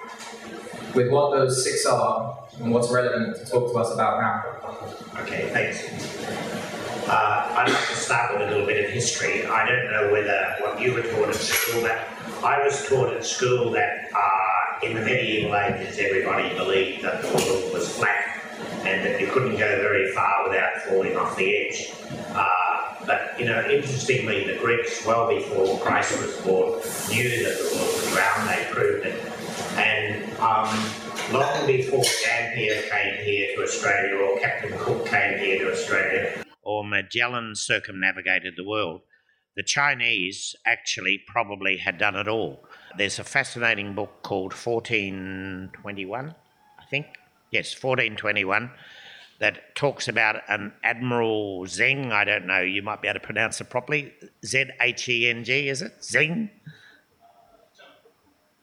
[0.96, 5.22] with what those six are and what's relevant to talk to us about now.
[5.22, 5.88] okay thanks
[7.08, 9.44] uh, I'd like to start with a little bit of history.
[9.46, 11.98] I don't know whether what you were taught at school, but
[12.44, 17.28] I was taught at school that uh, in the medieval ages everybody believed that the
[17.28, 18.42] world was flat
[18.86, 21.92] and that you couldn't go very far without falling off the edge.
[22.30, 27.76] Uh, but you know, interestingly, the Greeks, well before Christ was born, knew that the
[27.76, 28.50] world was round.
[28.50, 29.22] They proved it,
[29.76, 30.70] and um,
[31.34, 36.86] long before Dampier came here to Australia or Captain Cook came here to Australia, or
[36.86, 39.02] Magellan circumnavigated the world,
[39.56, 42.64] the Chinese actually probably had done it all.
[42.98, 46.36] There's a fascinating book called 1421,
[46.80, 47.08] I think.
[47.52, 48.72] Yes, 1421.
[49.40, 52.12] that talks about an Admiral Zheng.
[52.12, 54.14] I don't know, you might be able to pronounce it properly.
[54.46, 56.00] Z H E N G, is it?
[56.02, 56.50] Zheng?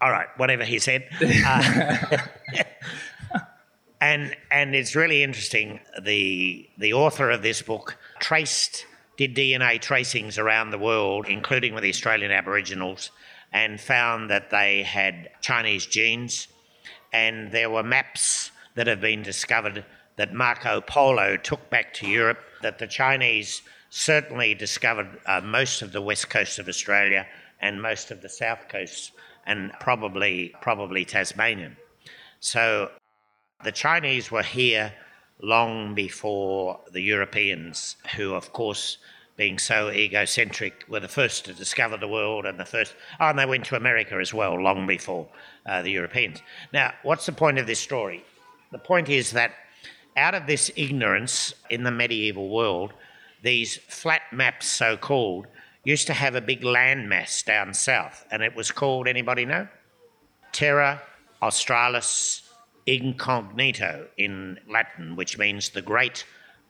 [0.01, 1.09] All right, whatever he said.
[1.23, 2.19] Uh,
[4.01, 5.81] and and it's really interesting.
[6.03, 8.85] The the author of this book traced
[9.17, 13.11] did DNA tracings around the world, including with the Australian Aboriginals,
[13.53, 16.49] and found that they had Chinese genes,
[17.13, 19.85] and there were maps that have been discovered
[20.17, 22.39] that Marco Polo took back to Europe.
[22.63, 27.27] That the Chinese certainly discovered uh, most of the west coast of Australia
[27.61, 29.13] and most of the south coast,
[29.47, 31.77] and probably probably Tasmanian.
[32.41, 32.91] So
[33.65, 34.93] the Chinese were here
[35.41, 38.99] long before the Europeans, who, of course,
[39.37, 42.95] being so egocentric, were the first to discover the world and the first.
[43.21, 45.29] Oh, and they went to America as well, long before
[45.67, 46.41] uh, the Europeans.
[46.73, 48.25] Now, what's the point of this story?
[48.73, 49.53] The point is that
[50.17, 52.95] out of this ignorance in the medieval world,
[53.43, 55.47] these flat maps, so called,
[55.85, 59.69] used to have a big landmass down south, and it was called, anybody know?
[60.53, 61.03] Terra
[61.43, 62.46] Australis
[62.87, 66.25] incognito in Latin, which means the great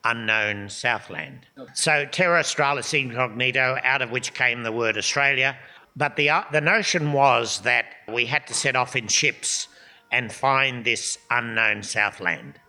[0.04, 1.46] unknown Southland.
[1.74, 5.56] So Terra Australis incognito, out of which came the word Australia.
[5.96, 9.68] But the, uh, the notion was that we had to set off in ships
[10.12, 12.60] and find this unknown Southland.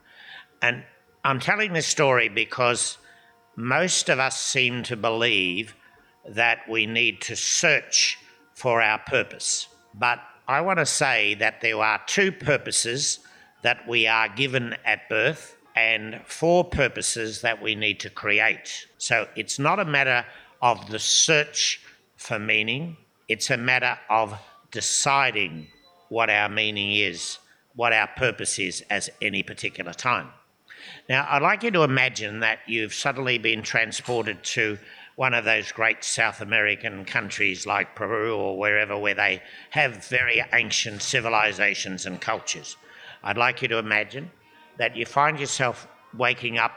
[0.62, 0.84] And
[1.24, 2.98] I'm telling this story because
[3.56, 5.76] most of us seem to believe
[6.28, 8.18] that we need to search
[8.54, 9.68] for our purpose.
[9.94, 13.20] But I want to say that there are two purposes
[13.62, 18.88] that we are given at birth and four purposes that we need to create.
[18.98, 20.26] So it's not a matter
[20.62, 21.82] of the search
[22.16, 24.34] for meaning, it's a matter of
[24.72, 25.68] deciding
[26.10, 27.38] what our meaning is,
[27.76, 30.30] what our purpose is at any particular time.
[31.10, 34.78] Now, I'd like you to imagine that you've suddenly been transported to
[35.16, 39.42] one of those great South American countries like Peru or wherever, where they
[39.72, 42.78] have very ancient civilizations and cultures.
[43.24, 44.32] I'd like you to imagine
[44.78, 46.72] that you find yourself waking up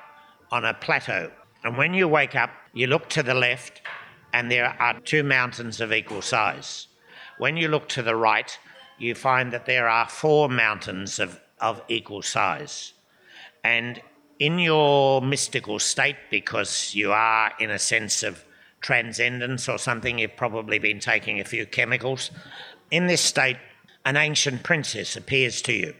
[0.50, 1.30] on a plateau.
[1.62, 3.82] And when you wake up, you look to the left,
[4.32, 6.86] and there are two mountains of equal size.
[7.38, 8.58] When you look to the right,
[8.98, 12.92] you find that there are four mountains of, of equal size.
[13.64, 14.00] And
[14.38, 18.44] in your mystical state, because you are in a sense of
[18.80, 22.30] transcendence or something, you've probably been taking a few chemicals.
[22.90, 23.58] In this state,
[24.04, 25.94] an ancient princess appears to you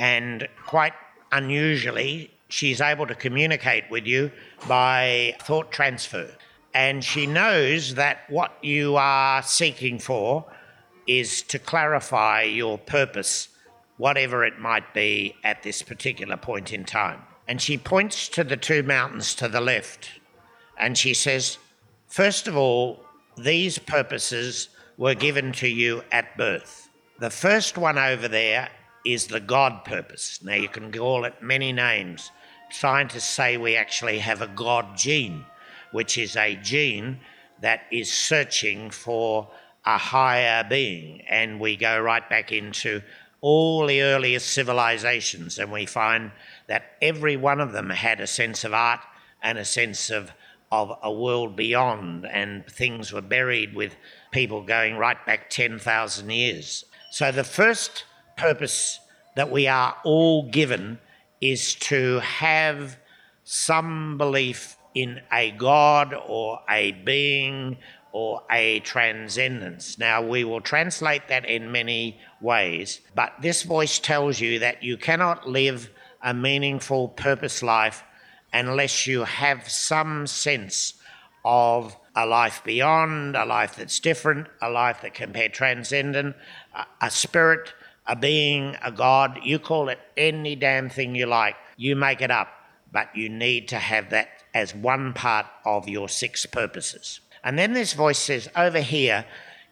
[0.00, 0.94] and quite
[1.30, 4.32] unusually, she's able to communicate with you
[4.66, 6.30] by thought transfer.
[6.72, 10.46] And she knows that what you are seeking for
[11.06, 13.48] is to clarify your purpose,
[13.98, 17.20] whatever it might be at this particular point in time.
[17.46, 20.12] And she points to the two mountains to the left
[20.78, 21.58] and she says,
[22.06, 23.04] First of all,
[23.36, 26.88] these purposes were given to you at birth.
[27.18, 28.70] The first one over there
[29.04, 30.40] is the God purpose.
[30.42, 32.30] Now, you can call it many names.
[32.70, 35.44] Scientists say we actually have a God gene,
[35.92, 37.20] which is a gene
[37.60, 39.48] that is searching for
[39.84, 41.22] a higher being.
[41.28, 43.02] And we go right back into
[43.40, 46.30] all the earliest civilizations, and we find
[46.66, 49.00] that every one of them had a sense of art
[49.42, 50.30] and a sense of,
[50.70, 53.96] of a world beyond, and things were buried with
[54.30, 56.84] people going right back 10,000 years.
[57.10, 58.04] So the first
[58.40, 59.00] purpose
[59.36, 60.98] that we are all given
[61.40, 62.98] is to have
[63.44, 67.76] some belief in a God or a being
[68.12, 69.98] or a transcendence.
[69.98, 74.96] Now, we will translate that in many ways, but this voice tells you that you
[74.96, 75.90] cannot live
[76.22, 78.02] a meaningful purpose life
[78.52, 80.94] unless you have some sense
[81.44, 86.34] of a life beyond, a life that's different, a life that can be transcendent,
[87.00, 87.72] a spirit
[88.06, 91.56] a being, a God, you call it any damn thing you like.
[91.76, 92.48] You make it up,
[92.92, 97.20] but you need to have that as one part of your six purposes.
[97.44, 99.24] And then this voice says, over here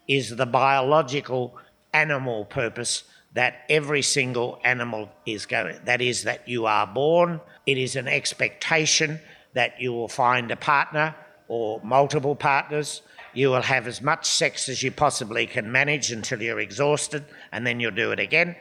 [0.07, 1.57] is the biological
[1.93, 3.03] animal purpose
[3.33, 5.79] that every single animal is going.
[5.85, 9.19] That is, that you are born, it is an expectation
[9.53, 11.15] that you will find a partner
[11.47, 13.01] or multiple partners.
[13.33, 17.65] You will have as much sex as you possibly can manage until you're exhausted, and
[17.65, 18.55] then you'll do it again.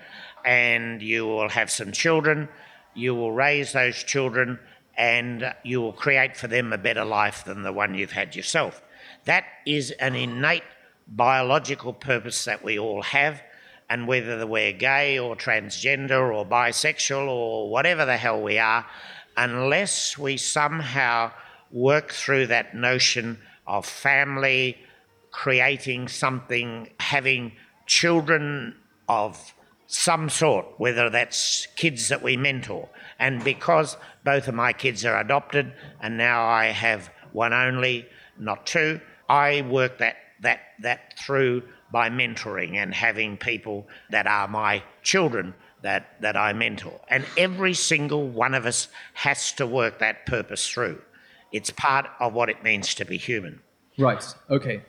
[0.45, 2.49] And you will have some children.
[2.95, 4.59] You will raise those children,
[4.97, 8.83] and you will create for them a better life than the one you've had yourself.
[9.25, 10.65] That is an innate
[11.07, 13.43] biological purpose that we all have.
[13.91, 18.85] And whether we're gay or transgender or bisexual or whatever the hell we are,
[19.37, 21.33] unless we somehow
[21.71, 23.39] work through that notion
[23.69, 24.77] of family,
[25.31, 27.53] creating something, having
[27.87, 28.75] children
[29.09, 29.55] of
[29.87, 32.89] some sort, whether that's kids that we mentor.
[33.19, 38.07] And because both of my kids are adopted and now I have one only,
[38.39, 44.49] not two, I work that, that, that through by mentoring and having people that are
[44.49, 47.01] my children that, that I mentor.
[47.09, 51.01] And every single one of us has to work that purpose through.
[51.53, 53.61] It's part of what it means to be human.
[53.99, 54.25] Right.
[54.51, 54.83] Okay.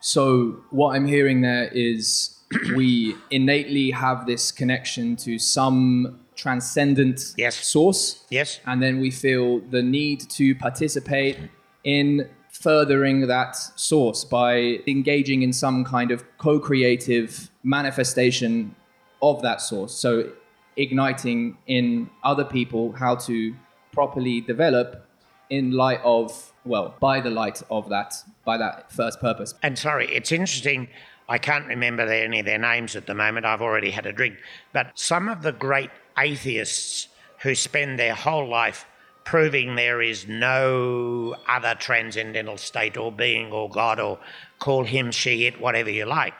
[0.00, 2.38] So what I'm hearing there is
[2.76, 7.56] we innately have this connection to some transcendent Yes.
[7.56, 8.24] source.
[8.30, 8.60] Yes?
[8.66, 11.38] And then we feel the need to participate
[11.84, 18.74] in furthering that source by engaging in some kind of co creative manifestation
[19.22, 19.94] of that source.
[19.94, 20.30] So,
[20.76, 23.54] igniting in other people how to
[23.92, 25.06] properly develop
[25.50, 28.14] in light of, well, by the light of that,
[28.44, 29.54] by that first purpose.
[29.62, 30.88] And sorry, it's interesting.
[31.28, 33.46] I can't remember any of their names at the moment.
[33.46, 34.36] I've already had a drink.
[34.72, 37.08] But some of the great atheists
[37.42, 38.86] who spend their whole life
[39.24, 44.18] proving there is no other transcendental state or being or God or
[44.58, 46.34] call him, she, it, whatever you like,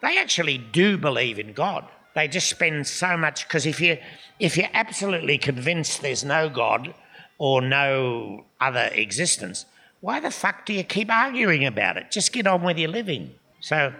[0.00, 1.86] they actually do believe in God.
[2.14, 3.98] They just spend so much because if you
[4.38, 6.94] if you're absolutely convinced there's no God
[7.40, 9.64] or no other existence,
[10.02, 12.10] why the fuck do you keep arguing about it?
[12.10, 13.34] Just get on with your living.
[13.60, 13.92] So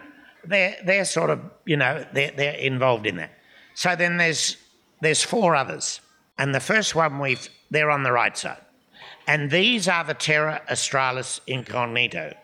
[0.45, 3.33] they're they're sort of you know they're they're involved in that.
[3.75, 4.59] So then there's
[5.01, 6.01] there's four others,
[6.39, 8.61] and the first one we've they're on the right side,
[9.27, 12.35] and these are the Terra Australis Incognito.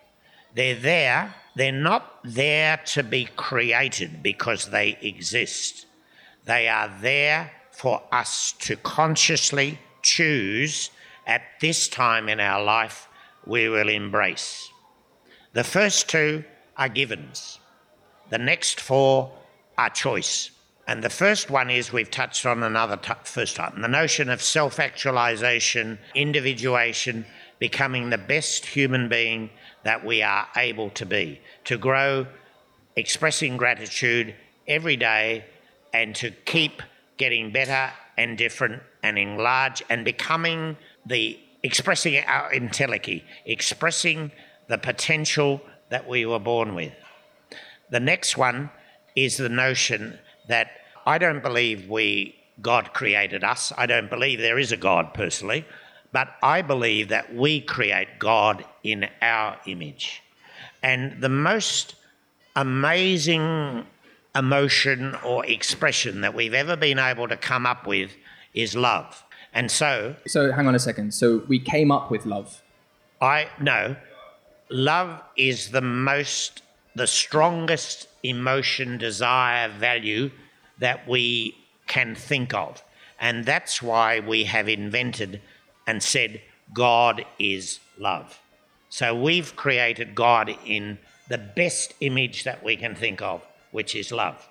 [0.55, 1.35] They're there.
[1.55, 5.85] They're not there to be created because they exist.
[6.45, 10.89] They are there for us to consciously choose
[11.25, 13.07] at this time in our life
[13.45, 14.71] we will embrace.
[15.53, 16.43] The first two
[16.77, 17.59] are givens.
[18.29, 19.31] The next four
[19.77, 20.51] are choice.
[20.87, 24.41] And the first one is we've touched on another t- first time the notion of
[24.41, 27.25] self actualization, individuation,
[27.59, 29.49] becoming the best human being
[29.83, 32.25] that we are able to be, to grow,
[32.95, 34.33] expressing gratitude
[34.67, 35.43] every day,
[35.93, 36.81] and to keep
[37.17, 44.31] getting better and different and enlarge and becoming the expressing our intellecti, expressing
[44.67, 46.93] the potential that we were born with.
[47.89, 48.69] The next one
[49.15, 50.71] is the notion that
[51.05, 53.71] I don't believe we God created us.
[53.77, 55.65] I don't believe there is a God personally,
[56.11, 60.23] but I believe that we create God in our image.
[60.81, 61.95] And the most
[62.55, 63.85] amazing
[64.35, 68.11] emotion or expression that we've ever been able to come up with
[68.61, 69.23] is love.
[69.53, 71.13] And so So, hang on a second.
[71.13, 72.61] So, we came up with love.
[73.21, 73.95] I no.
[74.69, 76.61] Love is the most,
[76.93, 80.29] the strongest emotion, desire, value
[80.79, 81.55] that we
[81.87, 82.83] can think of.
[83.19, 85.41] And that's why we have invented
[85.87, 86.41] and said,
[86.73, 88.39] God is love.
[88.89, 90.99] So we've created God in
[91.29, 93.41] the best image that we can think of,
[93.71, 94.47] which is love.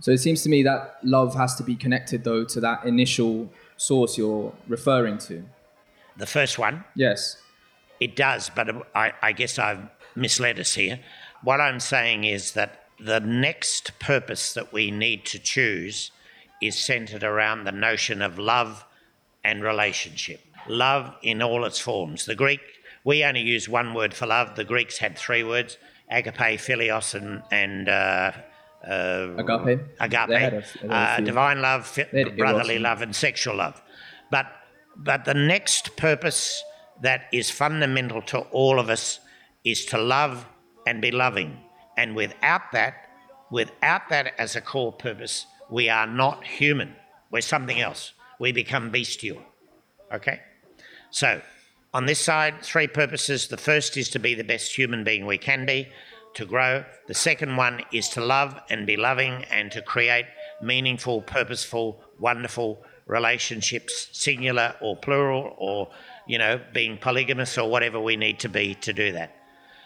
[0.00, 3.50] So, it seems to me that love has to be connected, though, to that initial
[3.76, 5.44] source you're referring to.
[6.16, 7.36] The first one, Yes.
[8.00, 9.86] It does, but I, I guess I've
[10.16, 11.00] misled us here.
[11.44, 16.10] What I'm saying is that the next purpose that we need to choose
[16.62, 18.84] is centered around the notion of love
[19.44, 20.40] and relationship.
[20.66, 22.26] Love in all its forms.
[22.26, 22.60] The Greek,
[23.04, 24.56] we only use one word for love.
[24.56, 25.78] The Greeks had three words
[26.10, 28.32] agape, philios, and, and uh,
[28.86, 29.80] uh, Agape.
[30.00, 33.80] agape, They a- a uh, divine love, fi- They had brotherly love, and sexual love.
[34.30, 34.46] But
[34.96, 36.62] but the next purpose
[37.02, 39.20] that is fundamental to all of us
[39.64, 40.46] is to love
[40.86, 41.58] and be loving.
[41.96, 42.94] And without that,
[43.50, 46.94] without that as a core purpose, we are not human.
[47.30, 48.12] We're something else.
[48.38, 49.40] We become bestial.
[50.12, 50.40] Okay?
[51.10, 51.40] So,
[51.92, 53.48] on this side, three purposes.
[53.48, 55.88] The first is to be the best human being we can be,
[56.34, 56.84] to grow.
[57.06, 60.26] The second one is to love and be loving and to create
[60.62, 65.90] meaningful, purposeful, wonderful relationships, singular or plural, or,
[66.26, 69.36] you know, being polygamous or whatever we need to be to do that.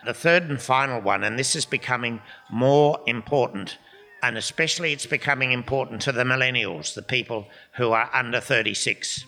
[0.05, 2.20] The third and final one, and this is becoming
[2.51, 3.78] more important,
[4.22, 9.24] and especially it's becoming important to the millennials, the people who are under 36,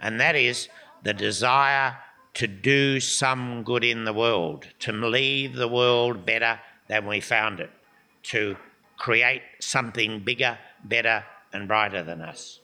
[0.00, 0.68] and that is
[1.02, 1.96] the desire
[2.34, 7.60] to do some good in the world, to leave the world better than we found
[7.60, 7.70] it,
[8.22, 8.56] to
[8.96, 12.60] create something bigger, better, and brighter than us.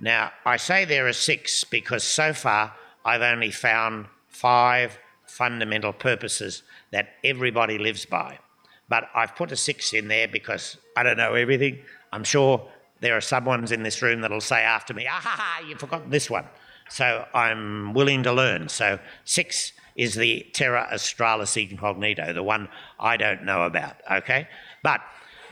[0.00, 2.74] Now, I say there are six because so far
[3.04, 8.38] I've only found five fundamental purposes that everybody lives by.
[8.88, 11.78] But I've put a six in there because I don't know everything.
[12.12, 12.66] I'm sure
[13.00, 15.80] there are some ones in this room that'll say after me, ah, ha, ha, you've
[15.80, 16.44] forgotten this one.
[16.88, 18.68] So I'm willing to learn.
[18.68, 22.68] So six is the Terra Australis Incognito, the one
[23.00, 24.48] I don't know about, okay?
[24.82, 25.00] But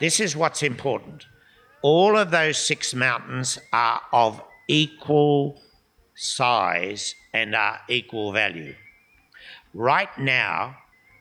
[0.00, 1.26] this is what's important.
[1.82, 5.60] All of those six mountains are of equal
[6.14, 8.74] size and are equal value.
[9.72, 10.76] Right now,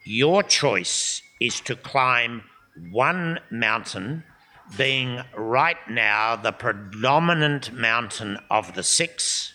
[0.06, 2.44] your choice is to climb
[2.92, 4.24] one mountain,
[4.78, 9.53] being right now the predominant mountain of the six,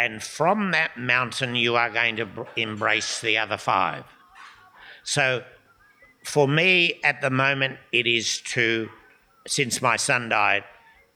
[0.00, 2.26] and from that mountain, you are going to
[2.56, 4.04] embrace the other five.
[5.02, 5.44] So,
[6.24, 8.88] for me at the moment, it is to,
[9.46, 10.64] since my son died,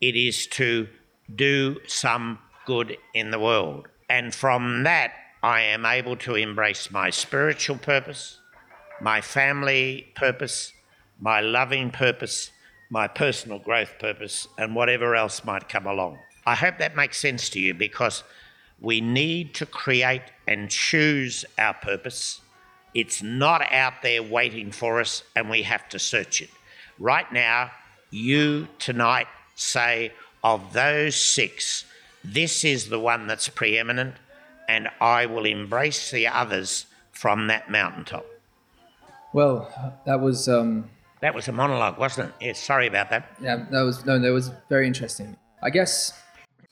[0.03, 0.87] it is to
[1.35, 3.89] do some good in the world.
[4.11, 8.39] And from that, I am able to embrace my spiritual purpose,
[9.01, 10.75] my family purpose,
[11.19, 12.51] my loving purpose,
[12.91, 16.19] my personal growth purpose, and whatever else might come along.
[16.45, 18.23] I hope that makes sense to you because
[18.85, 22.41] we need to create and choose our purpose.
[22.95, 26.51] It's not out there waiting for us, and we have to search it.
[26.99, 27.71] Right now,
[28.11, 29.27] you tonight
[29.57, 30.13] say,
[30.45, 31.87] of those six,
[32.23, 34.15] this is the one that's preeminent,
[34.69, 38.27] and I will embrace the others from that mountaintop.
[39.33, 39.73] Well,
[40.07, 40.49] that was.
[40.49, 42.47] Um, that was a monologue, wasn't it?
[42.47, 43.35] Yes, sorry about that.
[43.41, 45.37] Yeah, that was no, that was very interesting.
[45.63, 46.13] I guess,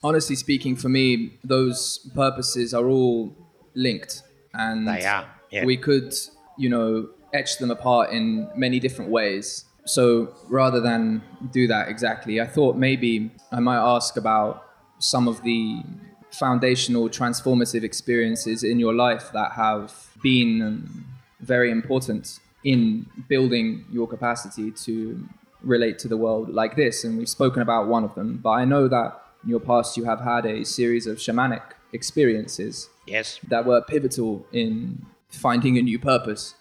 [0.03, 3.35] honestly speaking, for me, those purposes are all
[3.73, 4.23] linked,
[4.53, 5.25] and they are.
[5.51, 5.65] Yeah.
[5.65, 6.13] We could,
[6.57, 9.65] you know, etch them apart in many different ways.
[9.85, 14.65] So rather than do that exactly, I thought maybe I might ask about
[14.99, 15.83] some of the
[16.31, 19.93] foundational transformative experiences in your life that have
[20.23, 21.05] been um,
[21.41, 25.27] very important in building your capacity to
[25.61, 27.03] relate to the world like this.
[27.03, 30.05] And we've spoken about one of them, but I know that in your past you
[30.05, 31.61] have had a series of shamanic
[31.93, 32.89] experiences.
[33.07, 33.39] Yes.
[33.47, 36.55] That were pivotal in finding a new purpose.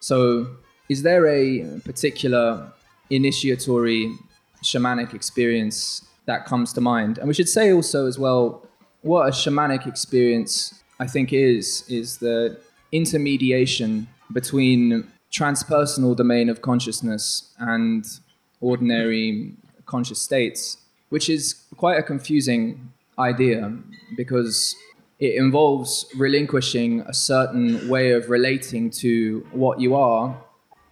[0.00, 0.48] So,
[0.88, 2.72] is there a particular
[3.10, 4.12] initiatory
[4.62, 7.18] shamanic experience that comes to mind?
[7.18, 8.66] And we should say also as well
[9.02, 12.58] what a shamanic experience I think is is the
[12.92, 18.04] intermediation between transpersonal domain of consciousness and
[18.60, 19.52] ordinary
[19.86, 20.76] conscious states,
[21.14, 23.72] which is quite a confusing idea
[24.16, 24.74] because
[25.20, 30.36] it involves relinquishing a certain way of relating to what you are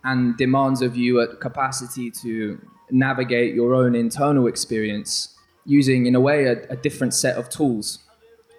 [0.05, 2.57] and demands of you a capacity to
[2.93, 7.99] navigate your own internal experience using, in a way, a, a different set of tools.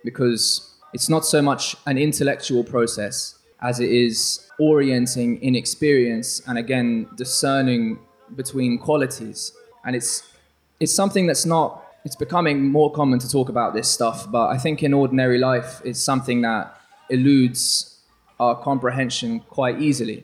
[0.03, 6.57] Because it's not so much an intellectual process as it is orienting in experience and
[6.57, 7.99] again discerning
[8.35, 9.53] between qualities.
[9.85, 10.32] And it's
[10.79, 14.57] it's something that's not it's becoming more common to talk about this stuff but i
[14.57, 18.01] think in ordinary life it's something that eludes
[18.39, 20.23] our comprehension quite easily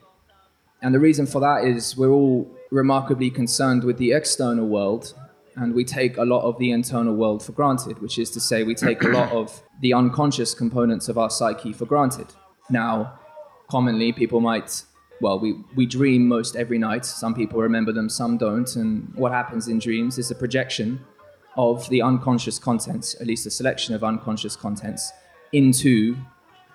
[0.81, 5.13] and the reason for that is we're all remarkably concerned with the external world
[5.55, 8.63] and we take a lot of the internal world for granted, which is to say,
[8.63, 12.27] we take a lot of the unconscious components of our psyche for granted.
[12.69, 13.19] Now,
[13.69, 14.83] commonly, people might,
[15.21, 17.05] well, we, we dream most every night.
[17.05, 18.75] Some people remember them, some don't.
[18.75, 20.99] And what happens in dreams is a projection
[21.57, 25.11] of the unconscious contents, at least a selection of unconscious contents,
[25.51, 26.15] into,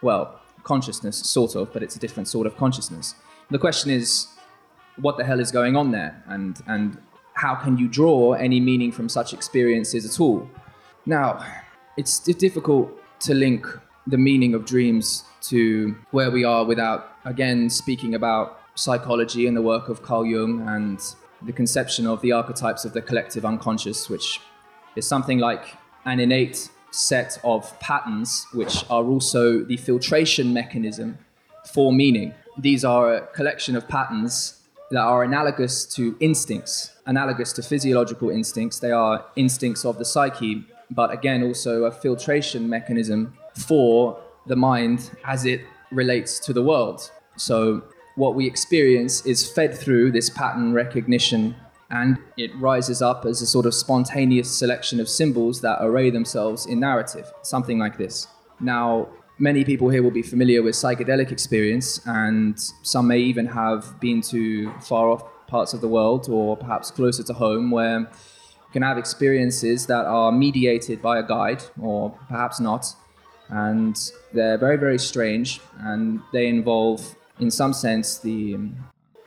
[0.03, 3.14] well, consciousness, sort of, but it's a different sort of consciousness.
[3.51, 4.28] The question is,
[4.97, 6.22] what the hell is going on there?
[6.26, 6.99] And, and
[7.34, 10.49] how can you draw any meaning from such experiences at all?
[11.07, 11.45] Now,
[11.97, 12.90] it's difficult
[13.20, 13.66] to link
[14.07, 19.63] the meaning of dreams to where we are without, again, speaking about psychology and the
[19.63, 21.01] work of Carl Jung and
[21.43, 24.41] the conception of the archetypes of the collective unconscious, which
[24.97, 31.19] is something like an innate set of patterns, which are also the filtration mechanism
[31.73, 32.33] for meaning.
[32.59, 38.79] These are a collection of patterns that are analogous to instincts, analogous to physiological instincts.
[38.79, 45.11] They are instincts of the psyche, but again, also a filtration mechanism for the mind
[45.25, 47.11] as it relates to the world.
[47.37, 47.83] So,
[48.17, 51.57] what we experience is fed through this pattern recognition
[51.91, 56.67] and it rises up as a sort of spontaneous selection of symbols that array themselves
[56.67, 58.27] in narrative, something like this.
[58.61, 63.99] Now, many people here will be familiar with psychedelic experience, and some may even have
[64.01, 68.73] been to far off parts of the world or perhaps closer to home where you
[68.73, 72.95] can have experiences that are mediated by a guide, or perhaps not,
[73.49, 73.97] and
[74.32, 78.57] they're very, very strange, and they involve, in some sense, the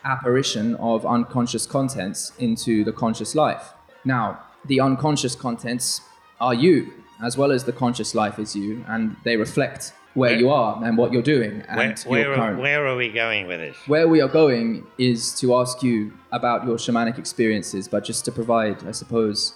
[0.03, 3.73] apparition of unconscious contents into the conscious life.
[4.05, 6.01] Now, the unconscious contents
[6.39, 6.91] are you,
[7.23, 10.83] as well as the conscious life is you, and they reflect where, Where- you are
[10.83, 12.59] and what you're doing and Where, your where, current.
[12.59, 13.75] where are we going with this?
[13.87, 18.31] Where we are going is to ask you about your shamanic experiences, but just to
[18.31, 19.53] provide, I suppose,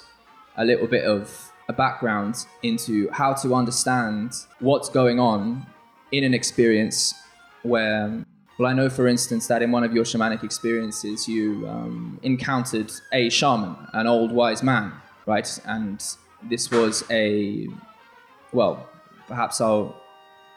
[0.58, 5.66] a little bit of a background into how to understand what's going on
[6.12, 7.14] in an experience
[7.64, 8.26] where,
[8.58, 12.92] well, I know, for instance, that in one of your shamanic experiences, you um, encountered
[13.12, 14.92] a shaman, an old wise man,
[15.26, 15.60] right?
[15.66, 16.04] And
[16.44, 17.68] this was a,
[18.52, 18.90] well,
[19.28, 19.96] perhaps I'll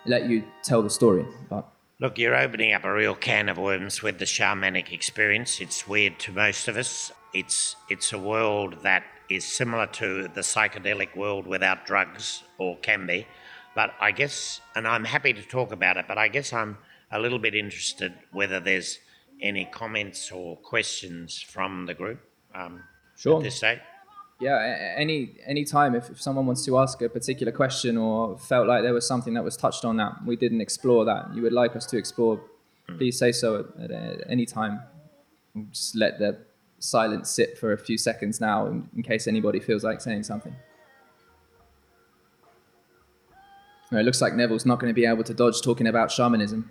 [0.06, 1.68] let you tell the story, but.
[2.00, 5.60] Look, you're opening up a real can of worms with the shamanic experience.
[5.60, 7.12] It's weird to most of us.
[7.32, 13.06] It's it's a world that is similar to the psychedelic world without drugs, or can
[13.06, 13.26] be.
[13.74, 16.06] But I guess, and I'm happy to talk about it.
[16.06, 16.78] But I guess I'm
[17.10, 18.98] a little bit interested whether there's
[19.40, 22.20] any comments or questions from the group
[22.54, 22.82] um,
[23.16, 23.38] Sure.
[23.38, 23.80] at this stage.
[24.40, 28.66] Yeah, any any time if, if someone wants to ask a particular question or felt
[28.66, 31.52] like there was something that was touched on that we didn't explore that you would
[31.52, 32.40] like us to explore,
[32.98, 34.80] please say so at, at, at any time.
[35.70, 36.38] Just let the
[36.84, 40.54] silence sit for a few seconds now in, in case anybody feels like saying something.
[43.92, 46.70] It looks like Neville's not going to be able to dodge talking about shamanism.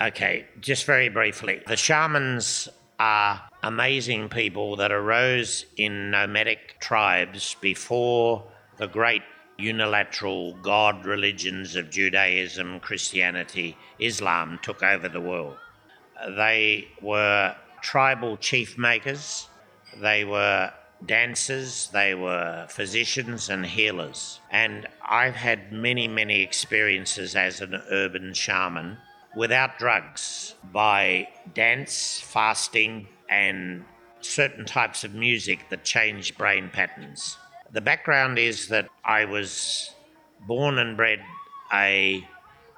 [0.00, 1.62] Okay, just very briefly.
[1.66, 8.44] The shamans are amazing people that arose in nomadic tribes before
[8.76, 9.22] the great
[9.56, 15.56] unilateral god religions of Judaism, Christianity, Islam took over the world.
[16.36, 17.54] They were
[17.84, 19.46] tribal chief makers,
[20.00, 20.72] they were
[21.04, 24.40] dancers, they were physicians and healers.
[24.50, 28.96] And I've had many, many experiences as an urban shaman
[29.36, 33.84] without drugs by dance, fasting, and
[34.22, 37.36] certain types of music that change brain patterns.
[37.70, 39.90] The background is that I was
[40.46, 41.20] born and bred
[41.70, 42.26] a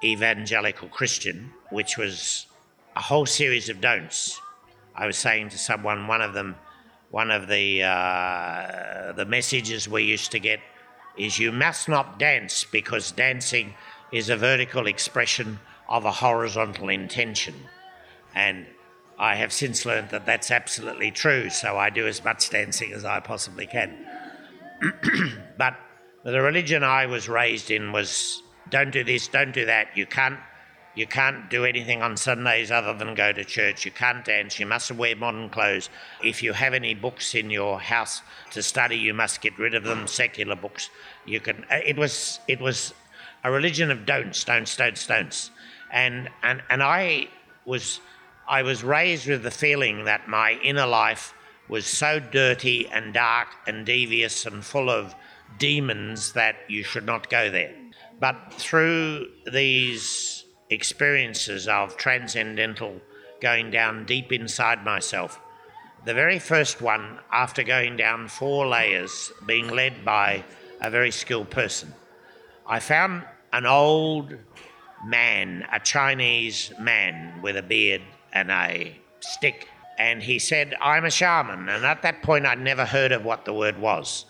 [0.03, 2.47] evangelical Christian, which was
[2.97, 4.41] a whole series of don'ts.
[4.97, 6.55] I was saying to someone, one of them,
[7.11, 10.59] one of the uh, the messages we used to get
[11.17, 13.75] is you must not dance because dancing
[14.11, 17.53] is a vertical expression of a horizontal intention,
[18.33, 18.65] and
[19.19, 21.49] I have since learned that that's absolutely true.
[21.49, 24.05] So I do as much dancing as I possibly can.
[25.57, 25.75] but
[26.23, 29.95] the religion I was raised in was don't do this, don't do that.
[29.95, 30.39] You can't
[30.97, 33.85] you can't do anything on Sundays other than go to church.
[33.85, 34.59] You can't dance.
[34.59, 35.91] You mustn't wear modern clothes.
[36.23, 39.83] If you have any books in your house to study, you must get rid of
[39.83, 40.07] them.
[40.07, 40.89] Secular books.
[41.25, 41.65] You can.
[41.69, 42.39] uh, It was.
[42.47, 42.95] It was
[43.43, 45.51] a religion of don'ts, don'ts, don'ts, don'ts.
[45.91, 47.27] And and and I
[47.65, 48.01] was.
[48.49, 51.33] I was raised with the feeling that my inner life
[51.69, 55.13] was so dirty and dark and devious and full of
[55.59, 57.75] demons that you should not go there.
[58.19, 60.36] But through these
[60.69, 62.99] experiences of transcendental
[63.39, 65.39] going down deep inside myself,
[66.05, 70.43] the very first one, after going down four layers, being led by
[70.81, 71.93] a very skilled person,
[72.65, 74.35] I found an old
[75.05, 78.01] man, a Chinese man with a beard
[78.33, 79.67] and a stick.
[79.97, 81.69] And he said, I'm a shaman.
[81.69, 84.25] And at that point, I'd never heard of what the word was.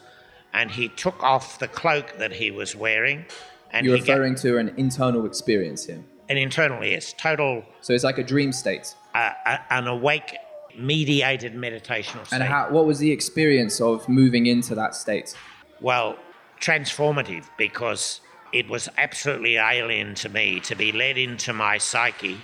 [0.54, 3.26] And he took off the cloak that he was wearing.
[3.72, 6.04] And You're referring to an internal experience here.
[6.30, 8.96] An internal, yes, total, So it's like a dream state.
[9.16, 10.36] uh, uh, an awake,
[10.78, 12.34] mediated meditational state.
[12.34, 15.36] And how, what was the experience of moving into that state?
[15.82, 16.18] Well,
[16.60, 18.22] transformative because
[18.54, 22.38] it was absolutely alien to me to be led into my psyche.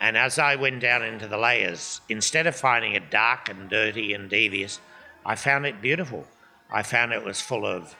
[0.00, 4.14] And as I went down into the layers, instead of finding it dark and dirty
[4.14, 4.80] and devious,
[5.24, 6.26] I found it beautiful.
[6.70, 7.94] I found it was full of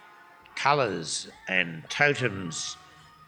[0.56, 2.76] colors and totems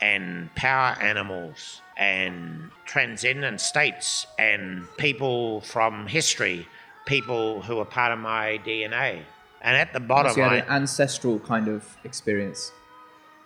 [0.05, 6.69] and power animals and transcendent states and people from history,
[7.07, 9.23] people who are part of my DNA.
[9.63, 12.71] And at the bottom, So you had I, an ancestral kind of experience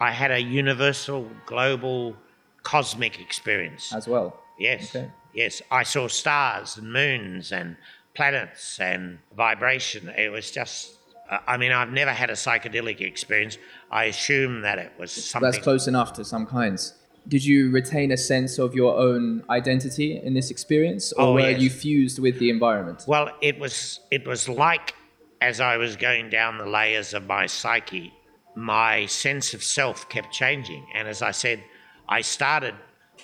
[0.00, 2.16] I had a universal, global,
[2.62, 3.92] cosmic experience.
[3.92, 4.40] as well.
[4.58, 4.94] Yes.
[4.94, 5.10] Okay.
[5.34, 5.62] Yes.
[5.70, 7.76] I saw stars and moons and
[8.14, 10.08] planets and vibration.
[10.08, 10.97] It was just,
[11.46, 13.58] I mean, I've never had a psychedelic experience.
[13.90, 15.50] I assume that it was something.
[15.50, 16.94] That's close enough to some kinds.
[17.26, 21.40] Did you retain a sense of your own identity in this experience, or Oh, were
[21.50, 21.60] yes.
[21.60, 23.04] you fused with the environment?
[23.06, 24.94] Well, it was it was like
[25.40, 28.12] as I was going down the layers of my psyche,
[28.56, 30.86] my sense of self kept changing.
[30.94, 31.62] And as I said,
[32.08, 32.74] I started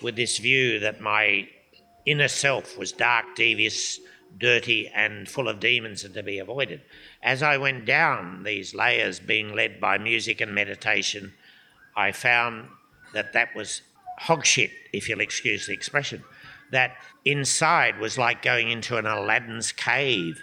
[0.02, 1.48] with this view that my
[2.04, 3.98] inner self was dark, devious,
[4.38, 6.80] dirty, and full of demons and to be avoided.
[7.22, 11.32] As I went down these layers, being led by music and meditation,
[11.96, 12.68] I found
[13.12, 13.82] that that was
[14.20, 16.24] hogshit, if you'll excuse the expression.
[16.70, 20.42] That inside was like going into an Aladdin's cave.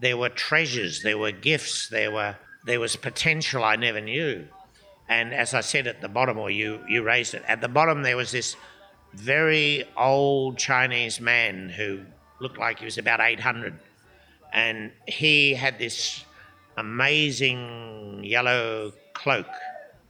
[0.00, 4.46] There were treasures, there were gifts, there were there was potential I never knew.
[5.08, 8.02] And as I said at the bottom, or you, you raised it, at the bottom
[8.02, 8.56] there was this
[9.12, 12.02] very old Chinese man who
[12.42, 13.78] looked like he was about 800.
[14.52, 16.24] And he had this
[16.76, 19.46] amazing yellow cloak.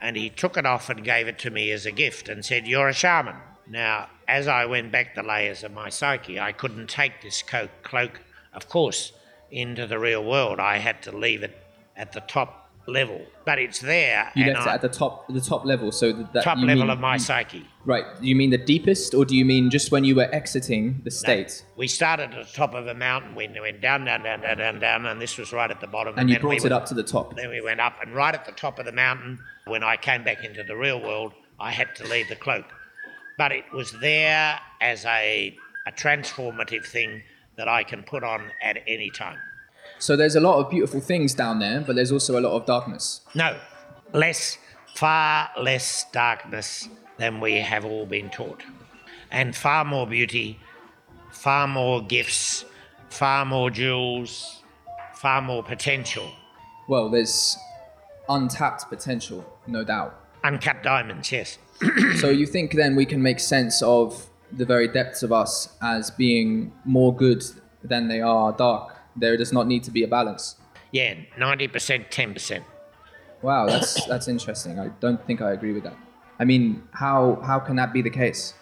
[0.01, 2.66] And he took it off and gave it to me as a gift and said,
[2.66, 3.37] You're a shaman.
[3.68, 8.20] Now, as I went back the layers of my psyche, I couldn't take this cloak,
[8.53, 9.12] of course,
[9.51, 10.59] into the real world.
[10.59, 11.57] I had to leave it
[11.97, 14.30] at the top level, but it's there.
[14.35, 15.93] You left it at the top, the top level.
[15.93, 17.66] So that top level mean, of my psyche.
[17.85, 18.05] Right.
[18.20, 21.11] Do you mean the deepest, or do you mean just when you were exiting the
[21.11, 21.64] state?
[21.68, 23.35] No, we started at the top of a mountain.
[23.35, 26.14] We went down, down, down, down, down, down, and this was right at the bottom.
[26.14, 27.37] And, and you brought we it went, up to the top.
[27.37, 30.24] Then we went up, and right at the top of the mountain, when I came
[30.24, 32.66] back into the real world, I had to leave the cloak.
[33.39, 35.57] But it was there as a
[35.87, 37.22] a transformative thing
[37.57, 39.39] that I can put on at any time.
[40.03, 42.66] So there's a lot of beautiful things down there, but there's also a lot of
[42.66, 43.20] darkness.
[43.36, 43.57] No,
[44.12, 44.59] less,
[44.96, 46.88] far less darkness
[47.18, 48.64] than we have all been taught,
[49.30, 50.59] and far more beauty,
[51.30, 52.64] far more gifts,
[53.11, 54.64] far more jewels,
[55.14, 56.28] far more potential.
[56.88, 57.57] Well, there's
[58.28, 60.18] untapped potential, no doubt.
[60.42, 61.59] Uncut diamonds, yes.
[62.16, 66.11] so you think then we can make sense of the very depths of us as
[66.11, 67.44] being more good
[67.84, 68.96] than they are dark?
[69.17, 70.57] There does not need to be a balance.
[70.91, 72.65] Yeah, 90%, 10%.
[73.43, 74.79] Wow, that's that's interesting.
[74.79, 75.97] I don't think I agree with that.
[76.39, 78.55] I mean, how how can that be the case?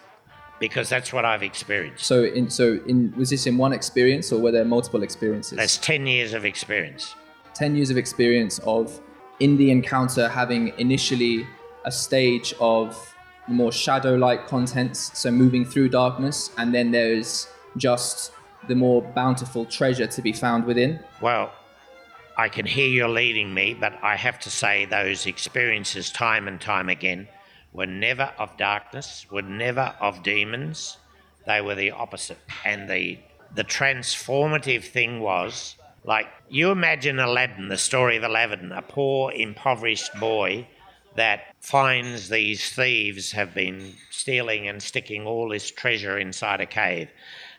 [0.59, 2.05] Because that's what I've experienced.
[2.05, 5.57] So in so in was this in one experience or were there multiple experiences?
[5.57, 7.15] That's 10 years of experience.
[7.53, 8.99] 10 years of experience of
[9.39, 11.47] in the encounter having initially
[11.85, 13.15] a stage of
[13.47, 17.47] more shadow like contents, so moving through darkness, and then there's
[17.77, 18.31] just
[18.67, 20.99] the more bountiful treasure to be found within?
[21.21, 21.51] Well,
[22.37, 26.59] I can hear you're leading me, but I have to say those experiences, time and
[26.59, 27.27] time again,
[27.73, 30.97] were never of darkness, were never of demons.
[31.45, 32.39] They were the opposite.
[32.65, 33.19] And the,
[33.53, 40.19] the transformative thing was like, you imagine Aladdin, the story of Aladdin, a poor, impoverished
[40.19, 40.67] boy
[41.15, 47.09] that finds these thieves have been stealing and sticking all this treasure inside a cave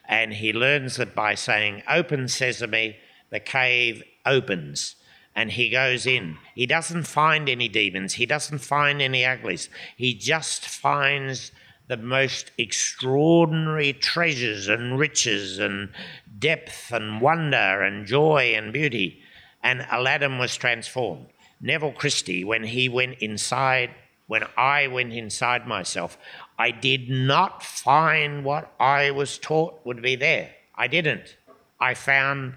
[0.05, 2.97] and he learns that by saying, Open sesame,
[3.31, 4.97] the cave opens.
[5.35, 6.37] And he goes in.
[6.55, 9.71] He doesn't find any demons, he doesn't find any uglies.
[9.97, 11.53] He just finds
[11.89, 15.91] the most extraordinary treasures and riches and
[16.39, 19.21] depth and wonder and joy and beauty.
[19.63, 21.27] And Aladdin was transformed.
[21.61, 23.91] Neville Christie, when he went inside,
[24.27, 26.19] when I went inside myself,
[26.63, 30.51] I did not find what I was taught would be there.
[30.77, 31.37] I didn't.
[31.81, 32.55] I found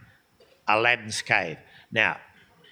[0.68, 1.58] Aladdin's cave.
[1.92, 2.18] Now,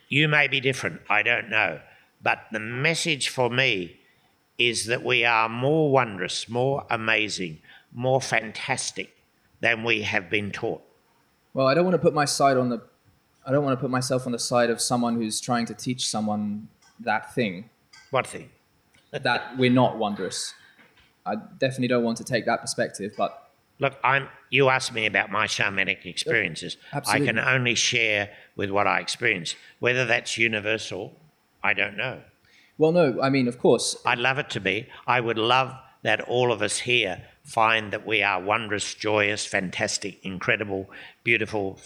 [0.10, 1.80] you may be different, I don't know.
[2.22, 3.98] But the message for me
[4.60, 9.10] is that we are more wondrous, more amazing, more fantastic
[9.60, 10.84] than we have been taught.
[11.56, 12.80] Well, I don't want to put my side on the
[13.44, 16.08] I don't want to put myself on the side of someone who's trying to teach
[16.08, 16.68] someone
[17.00, 17.72] that thing.
[18.12, 18.52] What thing?
[19.12, 20.54] that we're not wondrous.
[21.26, 23.50] I definitely don't want to take that perspective, but
[23.80, 24.28] look, I'm.
[24.50, 26.78] You asked me about my shamanic experiences.
[26.92, 27.30] Absolutely.
[27.30, 29.56] I can only share with what I experience.
[29.80, 31.20] Whether that's universal,
[31.64, 32.22] I don't know.
[32.78, 33.96] Well, no, I mean, of course.
[34.06, 34.88] I'd love it to be.
[35.08, 40.24] I would love that all of us here find that we are wondrous, joyous, fantastic,
[40.24, 40.90] incredible,
[41.24, 41.80] beautiful,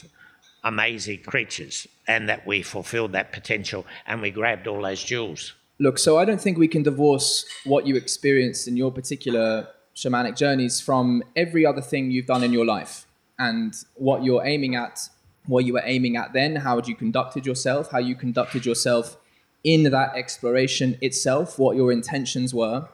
[0.63, 5.53] amazing creatures, and that we fulfilled that potential and we grabbed all those jewels.
[5.79, 10.35] Look, so I don't think we can divorce what you experienced in your particular shamanic
[10.35, 13.05] journeys from every other thing you've done in your life
[13.37, 15.07] and what you're aiming at,
[15.45, 19.17] what you were aiming at then, how you conducted yourself, how you conducted yourself
[19.63, 22.87] in that exploration itself, what your intentions were,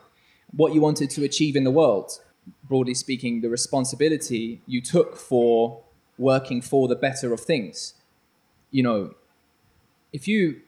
[0.51, 2.19] what you wanted to achieve in the world.
[2.67, 5.81] Broadly speaking, the responsibility you took for
[6.17, 7.93] working for the better of things.
[8.71, 9.15] You know,
[10.11, 10.61] if you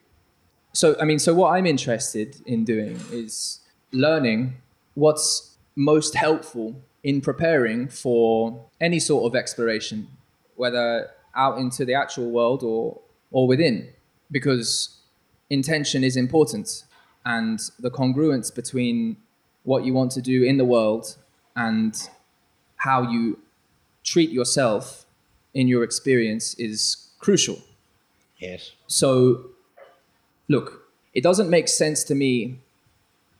[0.75, 3.59] so I mean, so what I'm interested in doing is
[3.91, 4.57] learning
[4.93, 10.07] what's most helpful in preparing for any sort of exploration,
[10.55, 12.99] whether out into the actual world or
[13.31, 13.89] or within.
[14.31, 14.97] because
[15.49, 16.83] intention is important
[17.25, 19.17] and the congruence between
[19.63, 21.15] what you want to do in the world
[21.55, 22.09] and
[22.77, 23.39] how you
[24.03, 25.05] treat yourself
[25.53, 27.59] in your experience is crucial.
[28.37, 28.71] Yes.
[28.87, 29.51] So,
[30.47, 32.59] look, it doesn't make sense to me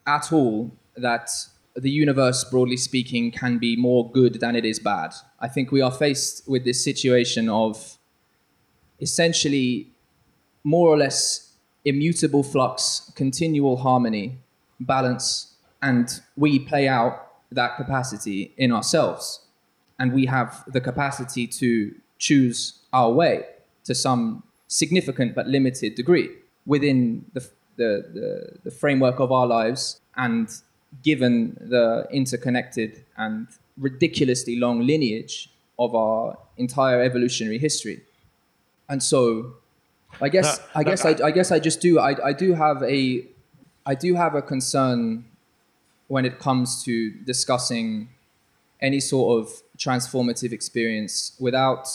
[0.08, 1.30] at all that
[1.76, 5.14] the universe, broadly speaking, can be more good than it is bad.
[5.40, 7.98] I think we are faced with this situation of
[9.02, 9.92] essentially
[10.64, 11.54] more or less
[11.84, 14.40] immutable flux, continual harmony,
[14.80, 19.42] balance, and we play out that capacity in ourselves.
[20.00, 23.46] And we have the capacity to choose our way
[23.84, 26.30] to some significant but limited degree
[26.66, 27.42] within the,
[27.76, 30.50] the, the, the framework of our lives and
[31.04, 33.48] given the interconnected and
[33.78, 38.02] ridiculously long lineage of our entire evolutionary history.
[38.88, 39.56] And so
[40.22, 42.54] I guess No, I guess look, I, I guess I just do I, I do
[42.54, 43.26] have a
[43.86, 45.26] I do have a concern
[46.08, 48.10] when it comes to discussing
[48.82, 51.88] any sort of transformative experience without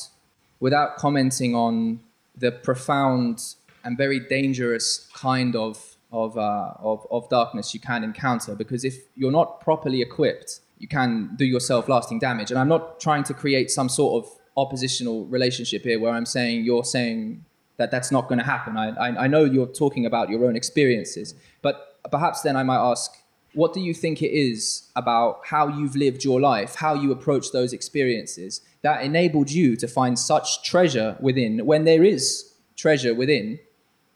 [0.59, 2.01] without commenting on
[2.37, 3.55] the profound
[3.85, 8.97] and very dangerous kind of of, uh, of of darkness you can encounter because if
[9.15, 13.33] you're not properly equipped you can do yourself lasting damage and i'm not trying to
[13.33, 17.45] create some sort of oppositional relationship here where i'm saying you're saying
[17.77, 20.57] that that's not going to happen I, I, I know you're talking about your own
[20.57, 23.21] experiences but perhaps then i might ask
[23.53, 27.51] what do you think it is about how you've lived your life, how you approach
[27.53, 33.59] those experiences that enabled you to find such treasure within when there is treasure within?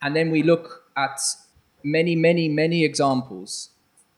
[0.04, 1.18] And then we look at
[1.82, 3.70] many, many, many examples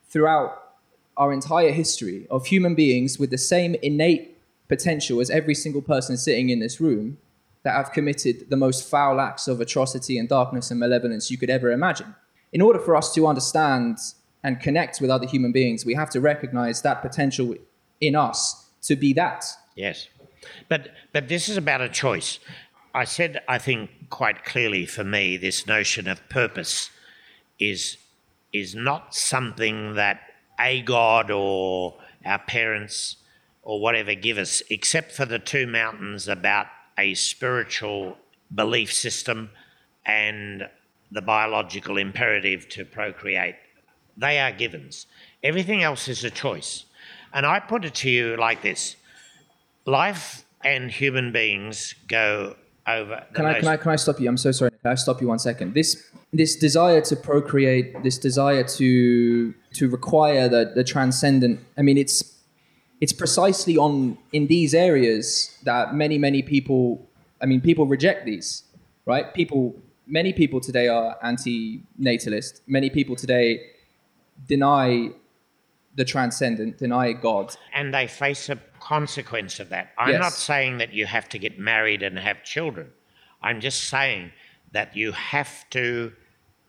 [0.09, 0.75] throughout
[1.15, 6.17] our entire history of human beings with the same innate potential as every single person
[6.17, 7.17] sitting in this room
[7.63, 11.49] that have committed the most foul acts of atrocity and darkness and malevolence you could
[11.49, 12.13] ever imagine.
[12.51, 13.97] In order for us to understand
[14.43, 17.55] and connect with other human beings, we have to recognize that potential
[17.99, 19.45] in us to be that.
[19.75, 20.07] Yes.
[20.69, 22.39] But but this is about a choice.
[22.93, 26.89] I said I think quite clearly for me this notion of purpose
[27.59, 27.97] is
[28.53, 30.21] is not something that
[30.59, 33.17] a god or our parents
[33.61, 36.67] or whatever give us except for the two mountains about
[36.97, 38.17] a spiritual
[38.53, 39.49] belief system
[40.05, 40.67] and
[41.11, 43.55] the biological imperative to procreate
[44.17, 45.05] they are givens.
[45.43, 46.85] Everything else is a choice.
[47.31, 48.95] And I put it to you like this
[49.85, 52.55] life and human beings go
[52.87, 53.23] over.
[53.33, 54.27] Can I, most- can I can I stop you?
[54.29, 54.71] I'm so sorry.
[54.71, 55.73] Can I stop you one second?
[55.73, 61.59] This this desire to procreate, this desire to to require the, the transcendent.
[61.77, 62.35] I mean, it's
[62.99, 67.07] it's precisely on in these areas that many many people.
[67.41, 68.63] I mean, people reject these,
[69.05, 69.31] right?
[69.35, 69.75] People,
[70.07, 72.63] many people today are anti-natalist.
[72.65, 73.61] Many people today
[74.47, 75.11] deny
[75.97, 77.53] the transcendent, deny God.
[77.73, 79.91] and they face a consequence of that.
[79.97, 80.19] I'm Yes.
[80.21, 82.91] not saying that you have to get married and have children.
[83.41, 84.31] I'm just saying
[84.71, 86.13] that you have to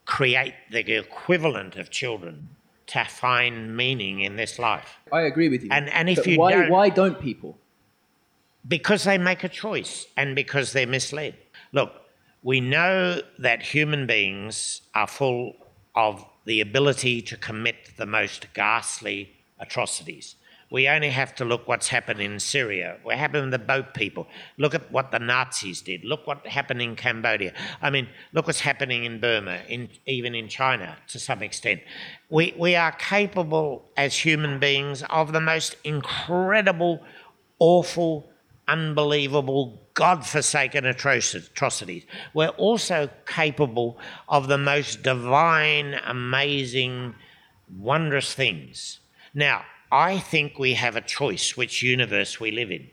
[0.07, 2.49] create the equivalent of children
[2.87, 4.97] to find meaning in this life.
[5.13, 5.69] I agree with you.
[5.71, 7.59] And- and if But you why don't- why don't people?
[8.67, 11.37] Because they make a choice and because they're misled.
[11.73, 11.93] Look,
[12.43, 15.57] we know that human beings are full
[15.95, 19.31] of the ability to commit the most ghastly
[19.61, 20.35] atrocities.
[20.71, 24.27] We only have to look what's happened in Syria, what happened to the boat people.
[24.57, 26.07] Look at what the Nazis did.
[26.07, 27.53] Look what happened in Cambodia.
[27.83, 31.83] I mean, look what's happening in Burma, in, even in China to some extent.
[32.31, 37.03] We, we are capable as human beings of the most incredible,
[37.59, 38.31] awful,
[38.69, 42.05] unbelievable, God-forsaken atrocities.
[42.35, 43.99] We're also capable
[44.29, 47.15] of the most divine, amazing,
[47.77, 49.01] wondrous things.
[49.35, 52.91] Now, I think we have a choice which universe we live in.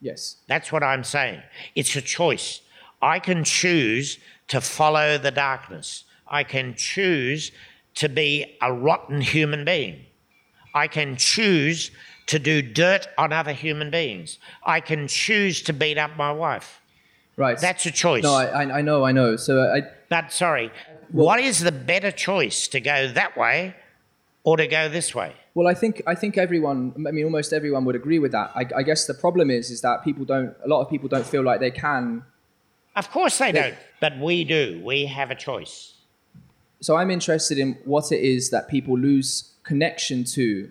[0.00, 0.36] Yes.
[0.46, 1.42] That's what I'm saying.
[1.74, 2.60] It's a choice.
[3.02, 6.04] I can choose to follow the darkness.
[6.28, 7.50] I can choose
[7.94, 10.04] to be a rotten human being.
[10.74, 11.90] I can choose
[12.28, 14.38] to do dirt on other human beings.
[14.64, 16.80] I can choose to beat up my wife.
[17.36, 17.58] Right.
[17.58, 18.22] That's a choice.
[18.22, 19.36] No, I, I, know, I know.
[19.36, 20.72] So uh, I, but sorry,
[21.12, 23.76] what is the better choice to go that way
[24.44, 25.34] or to go this way?
[25.58, 28.52] well, I think, I think everyone, I mean, almost everyone would agree with that.
[28.54, 31.26] I, I guess the problem is, is that people don't, a lot of people don't
[31.26, 32.22] feel like they can.
[32.94, 34.80] Of course they don't, but we do.
[34.84, 35.94] We have a choice.
[36.80, 40.70] So I'm interested in what it is that people lose connection to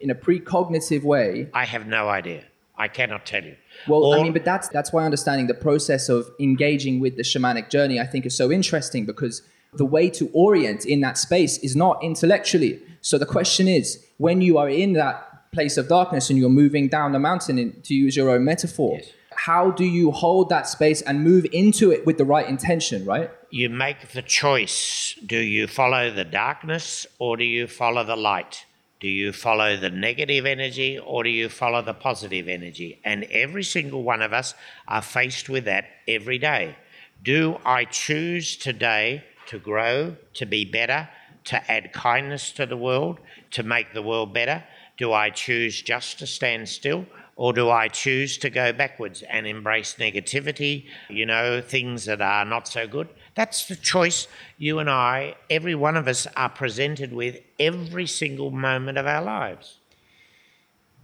[0.00, 1.48] in a precognitive way.
[1.54, 2.44] I have no idea.
[2.76, 3.56] I cannot tell you.
[3.88, 7.70] Well, I mean, but that's that's why understanding the process of engaging with the shamanic
[7.70, 9.42] journey, I think, is so interesting because
[9.74, 12.80] the way to orient in that space is not intellectually.
[13.00, 16.88] So the question is, when you are in that place of darkness and you're moving
[16.88, 19.12] down the mountain, in, to use your own metaphor, Yes.
[19.34, 23.30] how do you hold that space and move into it with the right intention, right?
[23.50, 28.66] you make the choice do you follow the darkness or do you follow the light?
[29.00, 33.00] Do you follow the negative energy or do you follow the positive energy?
[33.04, 34.54] And every single one of us
[34.88, 36.76] are faced with that every day.
[37.22, 41.08] Do I choose today to grow, to be better,
[41.44, 43.20] to add kindness to the world,
[43.52, 44.64] to make the world better?
[44.96, 47.06] Do I choose just to stand still?
[47.38, 52.44] Or do I choose to go backwards and embrace negativity, you know, things that are
[52.44, 53.08] not so good?
[53.36, 54.26] That's the choice
[54.58, 59.22] you and I, every one of us, are presented with every single moment of our
[59.22, 59.78] lives.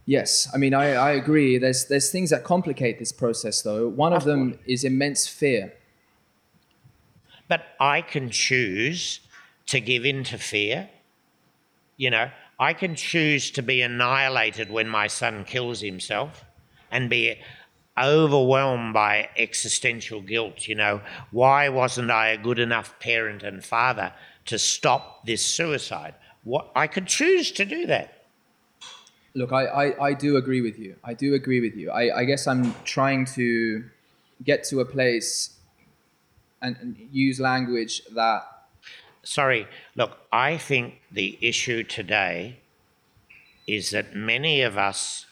[0.07, 1.57] Yes, I mean, I, I agree.
[1.57, 3.87] There's there's things that complicate this process, though.
[3.89, 5.73] One of, Of them is immense fear.
[7.47, 9.21] But I can choose
[9.67, 10.91] to give in to fear.
[11.97, 16.45] You know, I can choose to be annihilated when my son kills himself
[16.91, 17.41] and be
[17.99, 20.69] overwhelmed by existential guilt.
[20.69, 21.01] You know,
[21.31, 24.13] why wasn't I a good enough parent and father
[24.47, 26.15] to stop this suicide?
[26.45, 28.25] What, I could choose to do that.
[29.35, 30.95] Look, I, I, I do agree with you.
[31.03, 31.91] I do agree with you.
[31.91, 33.85] I, I guess I'm trying to
[34.45, 35.57] get to a place
[36.63, 38.43] and, and use language that
[39.25, 39.67] Sorry,
[39.97, 42.61] look, I think the issue today
[43.67, 45.27] is that many of us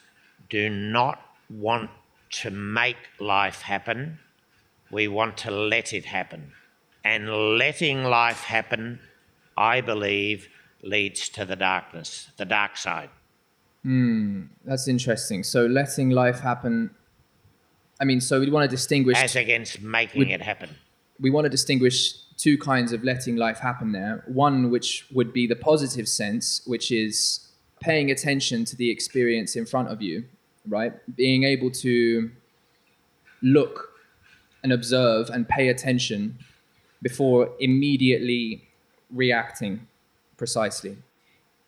[0.49, 1.89] do not want
[2.29, 4.19] to make life happen,
[4.91, 6.53] we want to let it happen.
[7.03, 8.99] And letting life happen,
[9.57, 10.47] I believe,
[10.81, 13.09] leads to the darkness, the dark side.
[13.83, 15.43] Hmm, that's interesting.
[15.43, 16.91] So letting life happen.
[17.99, 19.17] I mean, so we want to distinguish.
[19.17, 20.69] as against making it happen.
[21.19, 24.23] we want to distinguish two kinds of letting life happen there.
[24.27, 27.47] One, which would be the positive sense, which is
[27.79, 30.25] paying attention to the experience in front of you,
[30.67, 30.93] right?
[31.15, 32.31] Being able to
[33.41, 33.89] look
[34.63, 36.37] and observe and pay attention
[37.01, 38.67] before immediately
[39.11, 39.87] reacting
[40.37, 40.97] precisely.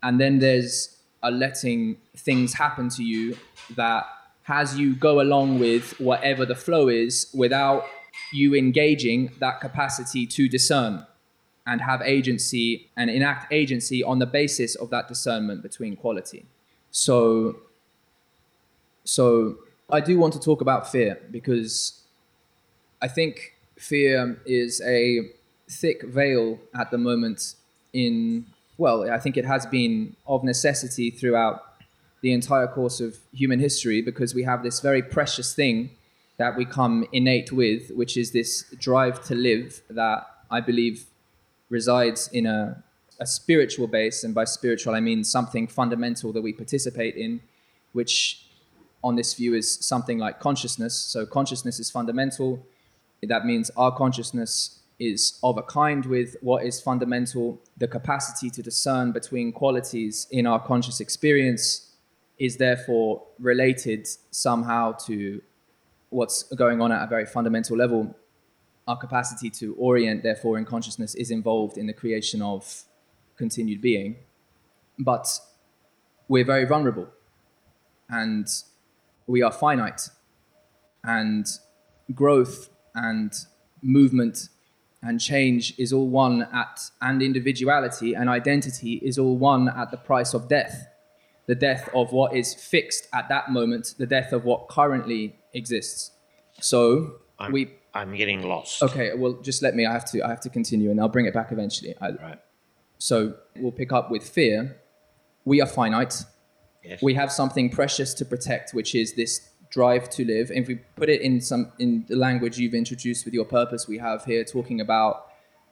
[0.02, 3.38] And then there's a letting things happen to you
[3.76, 4.06] that
[4.44, 7.86] has you go along with whatever the flow is without
[8.36, 11.06] you engaging that capacity to discern
[11.68, 16.46] and have agency and enact agency on the basis of that discernment between quality.
[16.92, 17.58] So,
[19.04, 19.58] so
[19.90, 22.02] I do want to talk about fear because
[23.02, 25.22] I think fear is a
[25.70, 27.56] thick veil at the moment
[27.94, 28.46] in
[28.78, 31.74] well i think it has been of necessity throughout
[32.22, 35.90] the entire course of human history because we have this very precious thing
[36.38, 41.06] that we come innate with which is this drive to live that i believe
[41.70, 42.84] resides in a,
[43.20, 44.24] a spiritual base.
[44.24, 47.42] And by spiritual i mean something fundamental that we participate in
[47.94, 48.46] which
[49.04, 50.98] on this view is something like consciousness.
[50.98, 52.66] So consciousness is fundamental.
[53.22, 57.62] That means our consciousness is of a kind with what is fundamental.
[57.78, 61.92] The capacity to discern between qualities in our conscious experience
[62.40, 65.42] is therefore related somehow to
[66.16, 68.16] what's going on at a very fundamental level.
[68.88, 72.84] Our capacity to orient, therefore, in consciousness is involved in the creation of
[73.36, 74.16] continued being.
[74.98, 75.28] But
[76.28, 77.10] we're very vulnerable
[78.10, 78.48] and
[79.28, 80.10] we are finite.
[81.04, 81.46] And
[82.14, 83.34] growth and
[83.82, 84.50] movement
[85.04, 89.98] and change is all one at and individuality and identity is all one at the
[89.98, 90.88] price of death
[91.46, 96.12] the death of what is fixed at that moment the death of what currently exists
[96.62, 97.62] so I'm, we
[97.94, 98.84] I'm getting lost.
[98.84, 101.26] okay well just let me i have to i have to continue and i'll bring
[101.26, 102.40] it back eventually I, Right.
[102.98, 104.78] so we'll pick up with fear
[105.46, 106.24] we are finite
[106.84, 107.02] Yes.
[107.02, 110.52] we have something precious to protect, which is this drive to live.
[110.52, 113.88] And if we put it in some in the language you've introduced with your purpose,
[113.88, 115.26] we have here talking about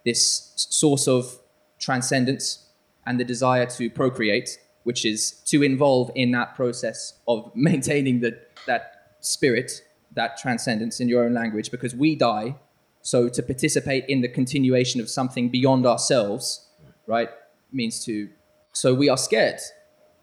[0.05, 1.37] this source of
[1.77, 2.67] transcendence
[3.05, 8.39] and the desire to procreate, which is to involve in that process of maintaining the,
[8.65, 8.92] that
[9.23, 12.55] spirit, that transcendence in your own language, because we die.
[13.01, 16.69] So to participate in the continuation of something beyond ourselves,
[17.07, 17.29] right,
[17.71, 18.29] means to.
[18.73, 19.59] So we are scared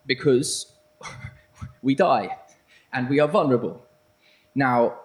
[0.06, 0.72] because
[1.82, 2.36] we die
[2.92, 3.82] and we are vulnerable.
[4.54, 4.98] Now,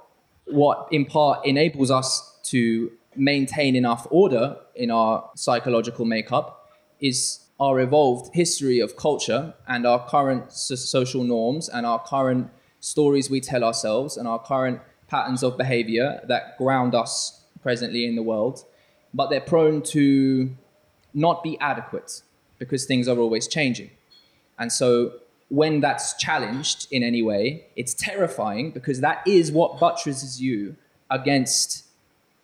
[0.45, 6.69] what in part enables us to maintain enough order in our psychological makeup
[6.99, 12.49] is our evolved history of culture and our current so- social norms and our current
[12.85, 18.15] stories we tell ourselves and our current patterns of behavior that ground us presently in
[18.15, 18.63] the world,
[19.11, 20.51] but they're prone to
[21.11, 22.21] not be adequate
[22.59, 23.89] because things are always changing.
[24.59, 25.13] And so
[25.49, 30.75] when that's challenged in any way, it's terrifying because that is what buttresses you
[31.09, 31.85] against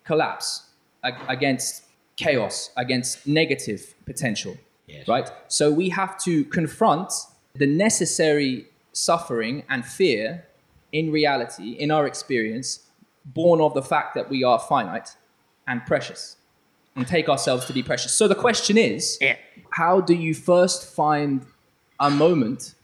[0.06, 0.64] collapse,
[1.04, 1.84] against
[2.16, 4.58] chaos, against negative potential.
[4.88, 5.08] Yes.
[5.08, 5.30] Right?
[5.50, 7.14] So we have to confront
[7.54, 10.46] the necessary suffering and fear
[10.92, 12.88] in reality, in our experience,
[13.26, 15.16] born of the fact that we are finite
[15.68, 16.38] and precious
[16.96, 18.14] and take ourselves to be precious.
[18.14, 19.38] So the question is yeah.
[19.72, 21.46] how do you first find
[22.00, 22.76] a moment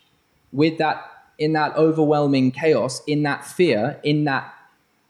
[0.52, 4.54] with that in that overwhelming chaos, in that fear, in that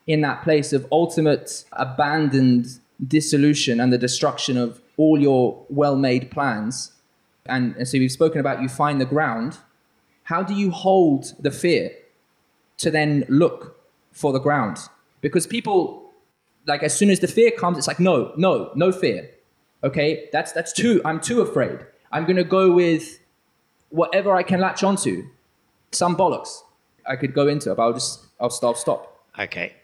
[0.07, 6.93] in that place of ultimate abandoned dissolution and the destruction of all your well-made plans.
[7.45, 9.57] And, and so we've spoken about you find the ground.
[10.27, 11.89] How do you hold the fear
[12.79, 13.79] to then look
[14.11, 14.77] for the ground?
[15.21, 16.11] Because people,
[16.65, 19.29] like as soon as the fear comes, it's like, no, no, no fear.
[19.85, 20.99] Okay, that's that's too.
[21.05, 21.79] I'm too afraid.
[22.11, 23.19] I'm gonna go with
[23.87, 25.29] whatever I can latch onto.
[25.93, 26.61] Some bollocks
[27.07, 28.75] I could go into, but I'll just I'll stop.
[28.75, 29.23] Stop.
[29.39, 29.75] Okay,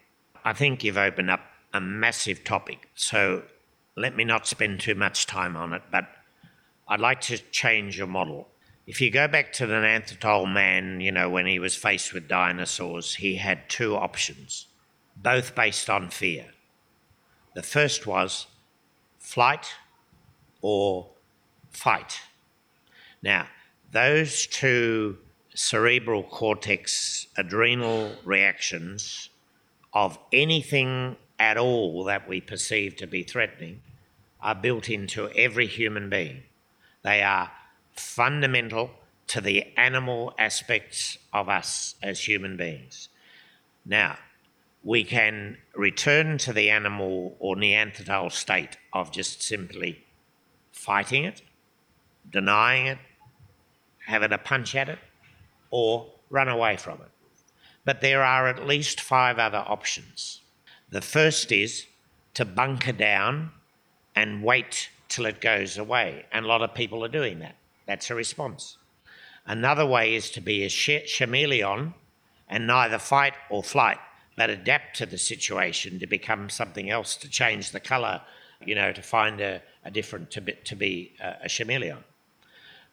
[0.43, 1.39] I think you've opened up
[1.73, 2.89] a massive topic.
[2.95, 3.43] So
[3.95, 6.05] let me not spend too much time on it, but
[6.89, 8.49] I'd like to change your model.
[8.85, 12.27] If you go back to the Neanderthal man, you know, when he was faced with
[12.27, 14.67] dinosaurs, he had two options,
[15.15, 16.47] both based on fear.
[17.55, 18.47] The first was
[19.19, 19.67] flight
[20.61, 21.07] or
[21.69, 22.19] fight.
[23.21, 23.47] Now,
[23.91, 25.17] those two
[25.55, 29.29] cerebral cortex adrenal reactions
[29.93, 33.81] of anything at all that we perceive to be threatening
[34.41, 36.43] are built into every human being.
[37.03, 37.51] They are
[37.93, 38.91] fundamental
[39.27, 43.09] to the animal aspects of us as human beings.
[43.85, 44.17] Now,
[44.83, 50.03] we can return to the animal or Neanderthal state of just simply
[50.71, 51.41] fighting it,
[52.29, 52.97] denying it,
[54.05, 54.99] having a punch at it,
[55.71, 57.09] or run away from it.
[57.85, 60.41] But there are at least five other options.
[60.89, 61.85] The first is
[62.33, 63.51] to bunker down
[64.15, 66.25] and wait till it goes away.
[66.31, 67.55] And a lot of people are doing that.
[67.85, 68.77] That's a response.
[69.45, 71.93] Another way is to be a chameleon
[72.47, 73.97] and neither fight or flight,
[74.37, 78.21] but adapt to the situation to become something else, to change the colour,
[78.65, 82.03] you know, to find a, a different, to be, to be a, a chameleon.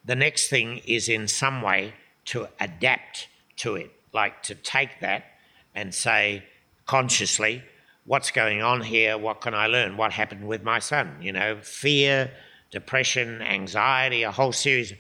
[0.05, 1.95] The next thing is in some way
[2.26, 5.24] to adapt to it, like to take that
[5.74, 6.45] and say
[6.86, 7.62] consciously,
[8.07, 9.16] what's going on here?
[9.16, 9.97] What can I learn?
[9.97, 11.16] What happened with my son?
[11.20, 12.32] You know, fear,
[12.70, 14.92] depression, anxiety, a whole series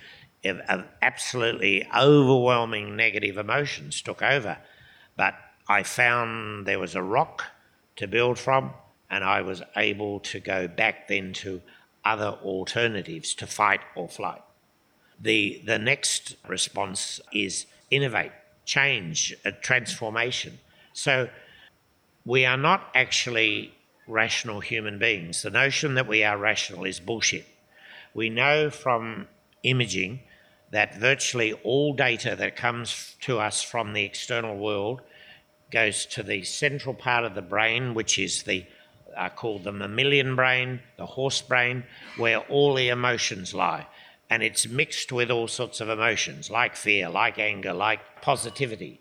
[0.44, 4.58] of, of absolutely overwhelming negative emotions took over.
[5.16, 5.34] But
[5.68, 7.44] I found there was a rock
[7.96, 8.72] to build from,
[9.10, 11.62] and I was able to go back then to
[12.04, 14.42] other alternatives to fight or flight.
[15.20, 18.32] The, the next response is innovate,
[18.64, 20.58] change, a transformation.
[20.92, 21.28] So
[22.24, 23.74] we are not actually
[24.06, 25.42] rational human beings.
[25.42, 27.46] The notion that we are rational is bullshit.
[28.14, 29.28] We know from
[29.62, 30.20] imaging
[30.70, 35.00] that virtually all data that comes to us from the external world
[35.70, 38.66] goes to the central part of the brain, which is the
[39.16, 41.84] uh, called the mammalian brain, the horse brain,
[42.16, 43.86] where all the emotions lie.
[44.28, 49.00] And it's mixed with all sorts of emotions, like fear, like anger, like positivity.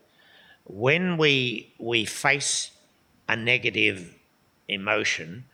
[0.65, 2.71] When we, we face
[3.27, 4.15] a negative
[4.67, 5.45] emotion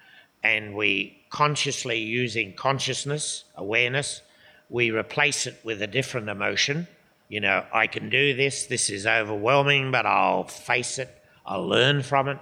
[0.43, 4.21] and we consciously using consciousness, awareness,
[4.69, 6.87] we replace it with a different emotion.
[7.27, 11.09] You know, I can do this, this is overwhelming, but I'll face it,
[11.45, 12.37] I'll learn from it.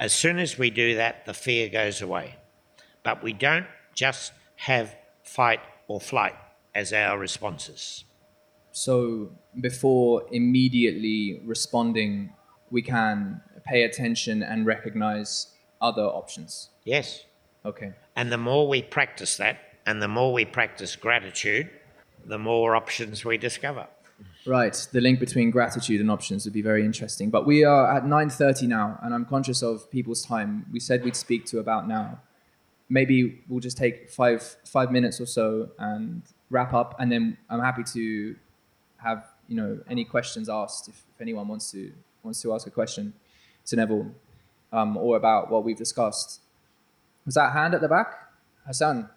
[0.00, 2.36] As soon as we do that, the fear goes away.
[3.02, 6.34] But we don't just have fight or flight
[6.74, 8.04] as our responses.
[8.70, 9.30] So,
[9.60, 12.32] before immediately responding,
[12.70, 15.48] we can pay attention and recognize
[15.82, 16.70] other options.
[16.84, 17.26] Yes.
[17.64, 17.92] Okay.
[18.16, 21.70] And the more we practice that, and the more we practice gratitude,
[22.24, 23.86] the more options we discover.
[24.46, 24.74] Right.
[24.92, 27.30] The link between gratitude and options would be very interesting.
[27.30, 30.66] But we are at 9:30 now, and I'm conscious of people's time.
[30.72, 32.20] We said we'd speak to about now.
[32.88, 37.60] Maybe we'll just take five five minutes or so and wrap up, and then I'm
[37.60, 38.36] happy to
[38.96, 42.70] have you know any questions asked if, if anyone wants to wants to ask a
[42.70, 43.14] question
[43.66, 44.12] to Neville
[44.72, 46.40] um, or about what we've discussed.
[47.24, 48.14] Was that hand at the back?
[48.66, 49.08] Hassan?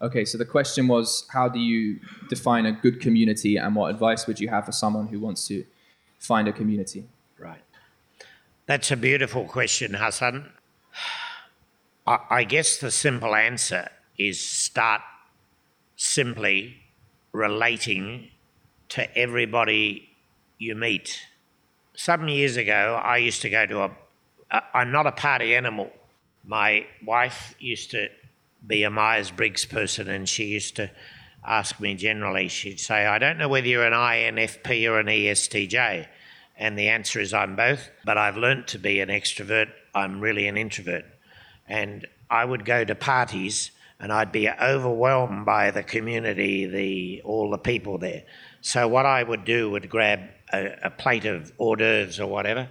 [0.00, 4.26] Okay, so the question was how do you define a good community and what advice
[4.26, 5.64] would you have for someone who wants to
[6.18, 7.08] find a community?
[7.38, 7.62] Right.
[8.66, 10.50] That's a beautiful question, Hassan.
[12.06, 15.00] I, guess the simple answer is start
[15.96, 16.76] simply
[17.32, 18.30] relating
[18.90, 20.08] to everybody
[20.58, 21.20] you meet.
[21.94, 23.90] Some years ago, I used to go to a.
[24.52, 25.90] a I'm not a party animal.
[26.46, 28.08] My wife used to
[28.64, 30.90] be a Myers Briggs person, and she used to
[31.44, 36.06] ask me generally, she'd say, I don't know whether you're an INFP or an ESTJ.
[36.56, 39.68] And the answer is I'm both, but I've learnt to be an extrovert.
[39.94, 41.04] I'm really an introvert.
[41.68, 47.50] And I would go to parties and I'd be overwhelmed by the community, the all
[47.50, 48.24] the people there.
[48.60, 50.20] So what I would do would grab
[50.52, 52.68] a, a plate of hors d'oeuvres or whatever,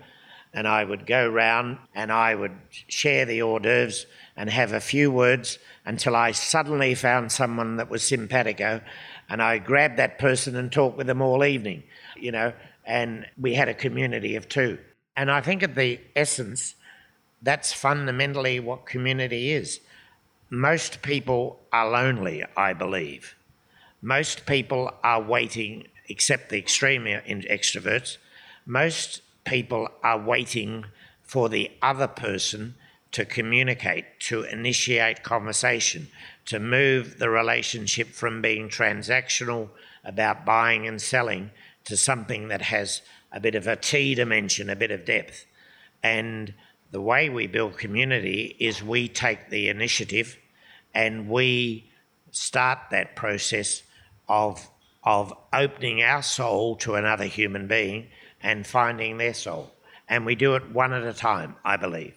[0.56, 2.56] and I would go round and I would
[2.88, 4.06] share the hors d'oeuvres
[4.38, 8.82] and have a few words until I suddenly found someone that was simpatico,
[9.30, 11.84] and I grabbed that person and talked with them all evening,
[12.15, 12.53] you know,
[12.86, 14.80] and we had a community of two.
[15.15, 16.76] And I think at the essence,
[17.41, 19.82] that's fundamentally what community is.
[20.49, 23.36] Most people are lonely, I believe.
[24.02, 28.18] Most people are waiting, except the extreme extroverts,
[28.65, 30.86] most people are waiting
[31.22, 32.76] for the other person
[33.12, 36.10] to communicate, to initiate conversation,
[36.46, 39.70] to move the relationship from being transactional
[40.04, 41.50] about buying and selling
[41.86, 43.02] to something that has
[43.32, 45.46] a bit of a T dimension, a bit of depth.
[46.04, 46.54] And
[46.92, 50.38] the way we build community is we take the initiative
[50.94, 51.92] and we
[52.32, 53.84] start that process
[54.28, 54.70] of,
[55.04, 58.08] of opening our soul to another human being
[58.46, 59.72] and finding their soul.
[60.08, 62.14] And we do it one at a time, I believe.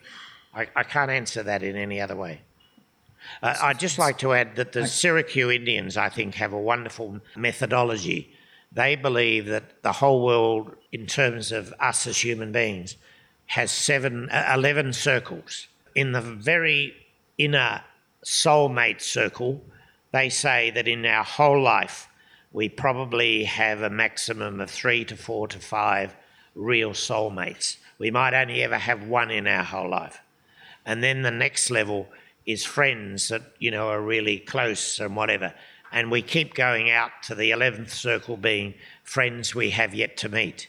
[0.55, 2.43] I, I can't answer that in any other way.
[3.43, 7.21] Uh, I'd just like to add that the Syracuse Indians, I think, have a wonderful
[7.35, 8.31] methodology.
[8.71, 12.97] They believe that the whole world, in terms of us as human beings,
[13.47, 15.67] has seven, uh, 11 circles.
[15.95, 16.95] In the very
[17.39, 17.83] inner
[18.23, 19.65] soulmate circle,
[20.13, 22.08] they say that in our whole life,
[22.59, 26.17] we probably have a maximum of three to four to five
[26.57, 27.77] real soulmates.
[27.99, 30.21] We might only ever have one in our whole life.
[30.85, 32.09] And then the next level
[32.47, 35.55] is friends that, you know, are really close and whatever.
[35.93, 38.75] And we keep going out to the 11th circle being
[39.05, 40.67] friends we have yet to meet.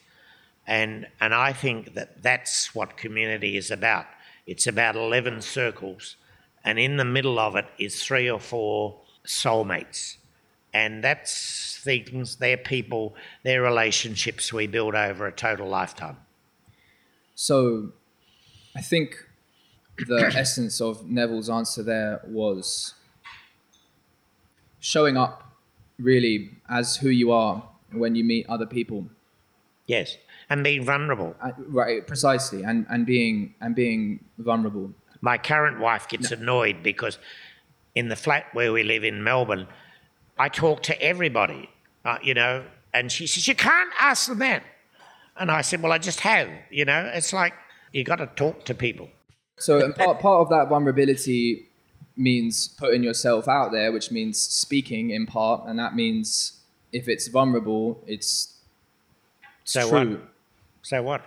[0.67, 4.05] And, and I think that that's what community is about.
[4.45, 6.17] It's about 11 circles,
[6.63, 10.17] and in the middle of it is three or four soulmates.
[10.73, 16.17] And that's things, they're people, they're relationships we build over a total lifetime.
[17.35, 17.91] So
[18.75, 19.15] I think
[20.07, 22.93] the essence of Neville's answer there was
[24.79, 25.51] showing up
[25.97, 29.05] really as who you are when you meet other people.
[29.87, 30.17] Yes,
[30.49, 31.35] and being vulnerable.
[31.41, 34.93] Uh, right, precisely, and, and being and being vulnerable.
[35.21, 36.37] My current wife gets no.
[36.37, 37.17] annoyed because
[37.95, 39.67] in the flat where we live in Melbourne,
[40.39, 41.69] I talk to everybody,
[42.05, 42.63] uh, you know,
[42.93, 44.63] and she says, You can't ask them that.
[45.37, 47.53] And I said, Well, I just have, you know, it's like
[47.91, 49.09] you got to talk to people.
[49.57, 51.67] So, and part, part of that vulnerability
[52.15, 56.61] means putting yourself out there, which means speaking in part, and that means
[56.93, 58.55] if it's vulnerable, it's,
[59.61, 60.11] it's so true.
[60.11, 60.21] What?
[60.81, 61.21] So what?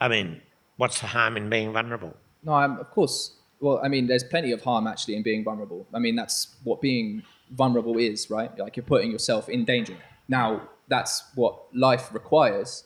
[0.00, 0.42] I mean,
[0.76, 2.16] what's the harm in being vulnerable?
[2.42, 3.36] No, I'm, of course.
[3.60, 5.86] Well, I mean, there's plenty of harm actually in being vulnerable.
[5.94, 7.22] I mean, that's what being
[7.52, 8.56] vulnerable is, right?
[8.58, 9.96] Like you're putting yourself in danger.
[10.28, 12.84] Now, that's what life requires.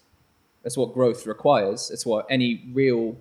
[0.63, 1.91] That's what growth requires.
[1.91, 3.17] It's what any real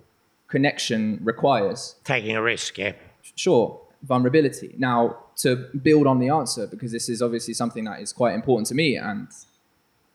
[0.48, 1.96] connection requires.
[2.04, 2.92] Taking a risk, yeah.
[3.34, 4.74] Sure, vulnerability.
[4.78, 8.66] Now, to build on the answer, because this is obviously something that is quite important
[8.68, 9.28] to me and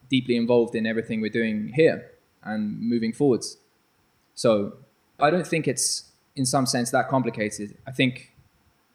[0.09, 2.11] deeply involved in everything we're doing here
[2.43, 3.57] and moving forwards.
[4.35, 4.77] So,
[5.19, 7.77] I don't think it's in some sense that complicated.
[7.85, 8.33] I think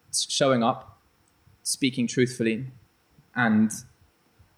[0.08, 0.95] it's showing up,
[1.66, 2.66] speaking truthfully,
[3.34, 3.70] and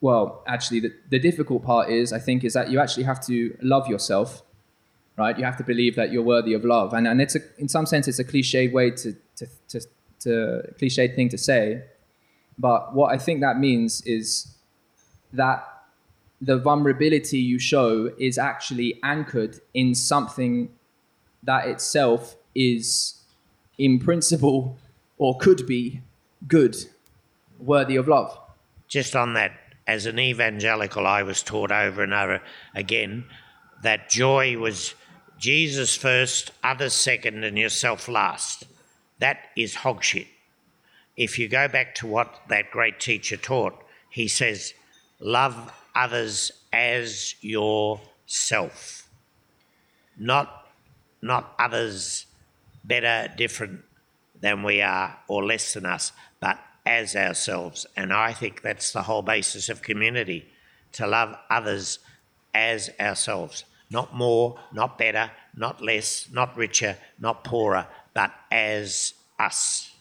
[0.01, 3.57] well, actually, the, the difficult part is, I think, is that you actually have to
[3.61, 4.43] love yourself
[5.19, 5.37] right?
[5.37, 7.85] You have to believe that you're worthy of love, and and it's a, in some
[7.85, 9.81] sense it's a cliched way to to to,
[10.21, 11.83] to cliched thing to say,
[12.59, 14.55] but what I think that means is
[15.33, 15.67] that
[16.41, 20.71] the vulnerability you show is actually anchored in something
[21.43, 23.15] that itself is
[23.77, 24.79] in principle
[25.19, 26.01] or could be
[26.47, 26.77] good,
[27.59, 28.39] worthy of love.
[28.89, 29.53] Just on that,
[29.87, 32.41] as an evangelical, I was taught over and over
[32.75, 33.25] again
[33.83, 34.95] that joy was
[35.39, 38.65] Jesus first, others second, and yourself last.
[39.19, 40.27] That is hogshit.
[41.17, 43.75] If you go back to what that great teacher taught,
[44.11, 44.75] he says,
[45.21, 48.15] Love others as yourself.
[48.27, 49.09] self,
[50.19, 50.67] not
[51.21, 52.27] not others
[52.85, 53.81] better, different
[54.41, 57.87] than we are or less than us, but as ourselves.
[57.97, 60.49] And I think that's the whole basis of community
[60.93, 61.99] to love others
[62.55, 63.65] as ourselves.
[63.91, 69.93] Not more, not better, not less, not richer, not poorer, but as us.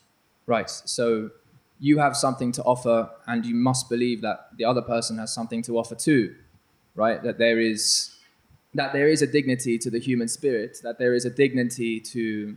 [0.46, 0.70] Right.
[0.70, 1.30] So
[1.80, 5.62] you have something to offer, and you must believe that the other person has something
[5.64, 6.36] to offer too.
[6.96, 7.22] Right.
[7.22, 8.14] That there is
[8.74, 12.56] that there is a dignity to the human spirit, that there is a dignity to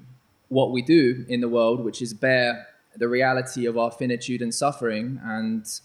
[0.49, 2.67] what we do in the world, which is bear
[2.97, 5.81] the reality of our finitude and suffering and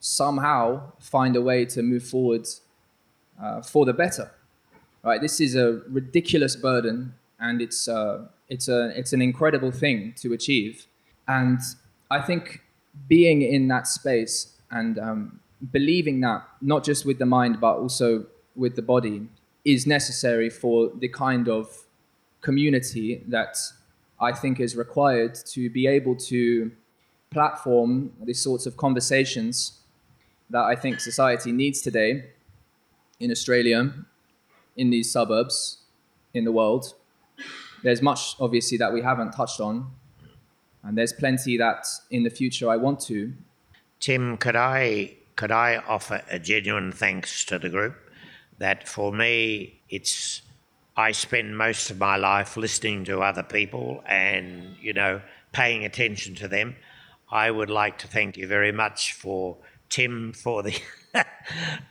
[0.00, 2.46] somehow find a way to move forward
[3.42, 4.30] uh, for the better.
[5.02, 5.20] Right?
[5.20, 10.32] This is a ridiculous burden, and it's uh, it's a it's an incredible thing to
[10.32, 10.86] achieve.
[11.28, 11.58] And
[12.10, 12.62] I think
[13.08, 15.40] being in that space and um,
[15.72, 18.26] believing that not just with the mind but also
[18.56, 19.26] with the body
[19.64, 21.84] is necessary for the kind of
[22.40, 23.56] community that
[24.24, 26.70] I think is required to be able to
[27.30, 29.80] platform these sorts of conversations
[30.50, 32.30] that I think society needs today
[33.20, 33.92] in Australia,
[34.76, 35.78] in these suburbs,
[36.32, 36.94] in the world.
[37.82, 39.90] There's much, obviously, that we haven't touched on,
[40.82, 43.32] and there's plenty that in the future I want to.
[44.00, 47.96] Tim, could I could I offer a genuine thanks to the group?
[48.58, 50.42] That for me, it's
[50.96, 55.20] I spend most of my life listening to other people and, you know,
[55.52, 56.76] paying attention to them.
[57.30, 59.56] I would like to thank you very much for
[59.88, 60.80] Tim for the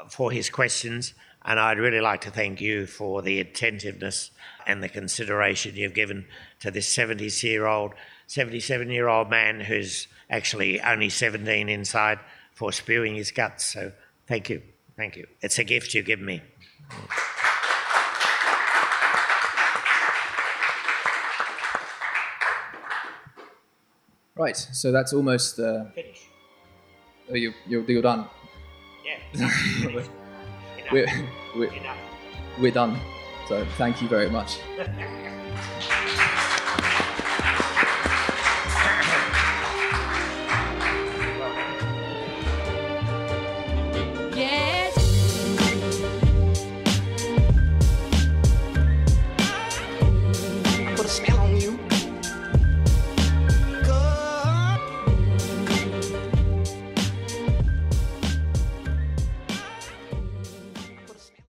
[0.10, 1.14] for his questions,
[1.44, 4.32] and I'd really like to thank you for the attentiveness
[4.66, 6.26] and the consideration you've given
[6.62, 7.94] to this 70 year old,
[8.28, 12.20] 77 year old man who's actually only 17 inside
[12.54, 13.66] for spewing his guts.
[13.66, 13.92] So
[14.28, 14.62] thank you.
[14.96, 15.28] Thank you.
[15.42, 16.42] It's a gift you give me.
[24.36, 25.60] Right, so that's almost.
[25.60, 26.28] Uh, Finish.
[27.30, 28.28] oh, you, you're, you're done.
[29.06, 29.44] Yeah.
[30.92, 31.08] We're,
[31.56, 31.70] we're,
[32.60, 33.00] we're done.
[33.48, 34.60] So thank you very much.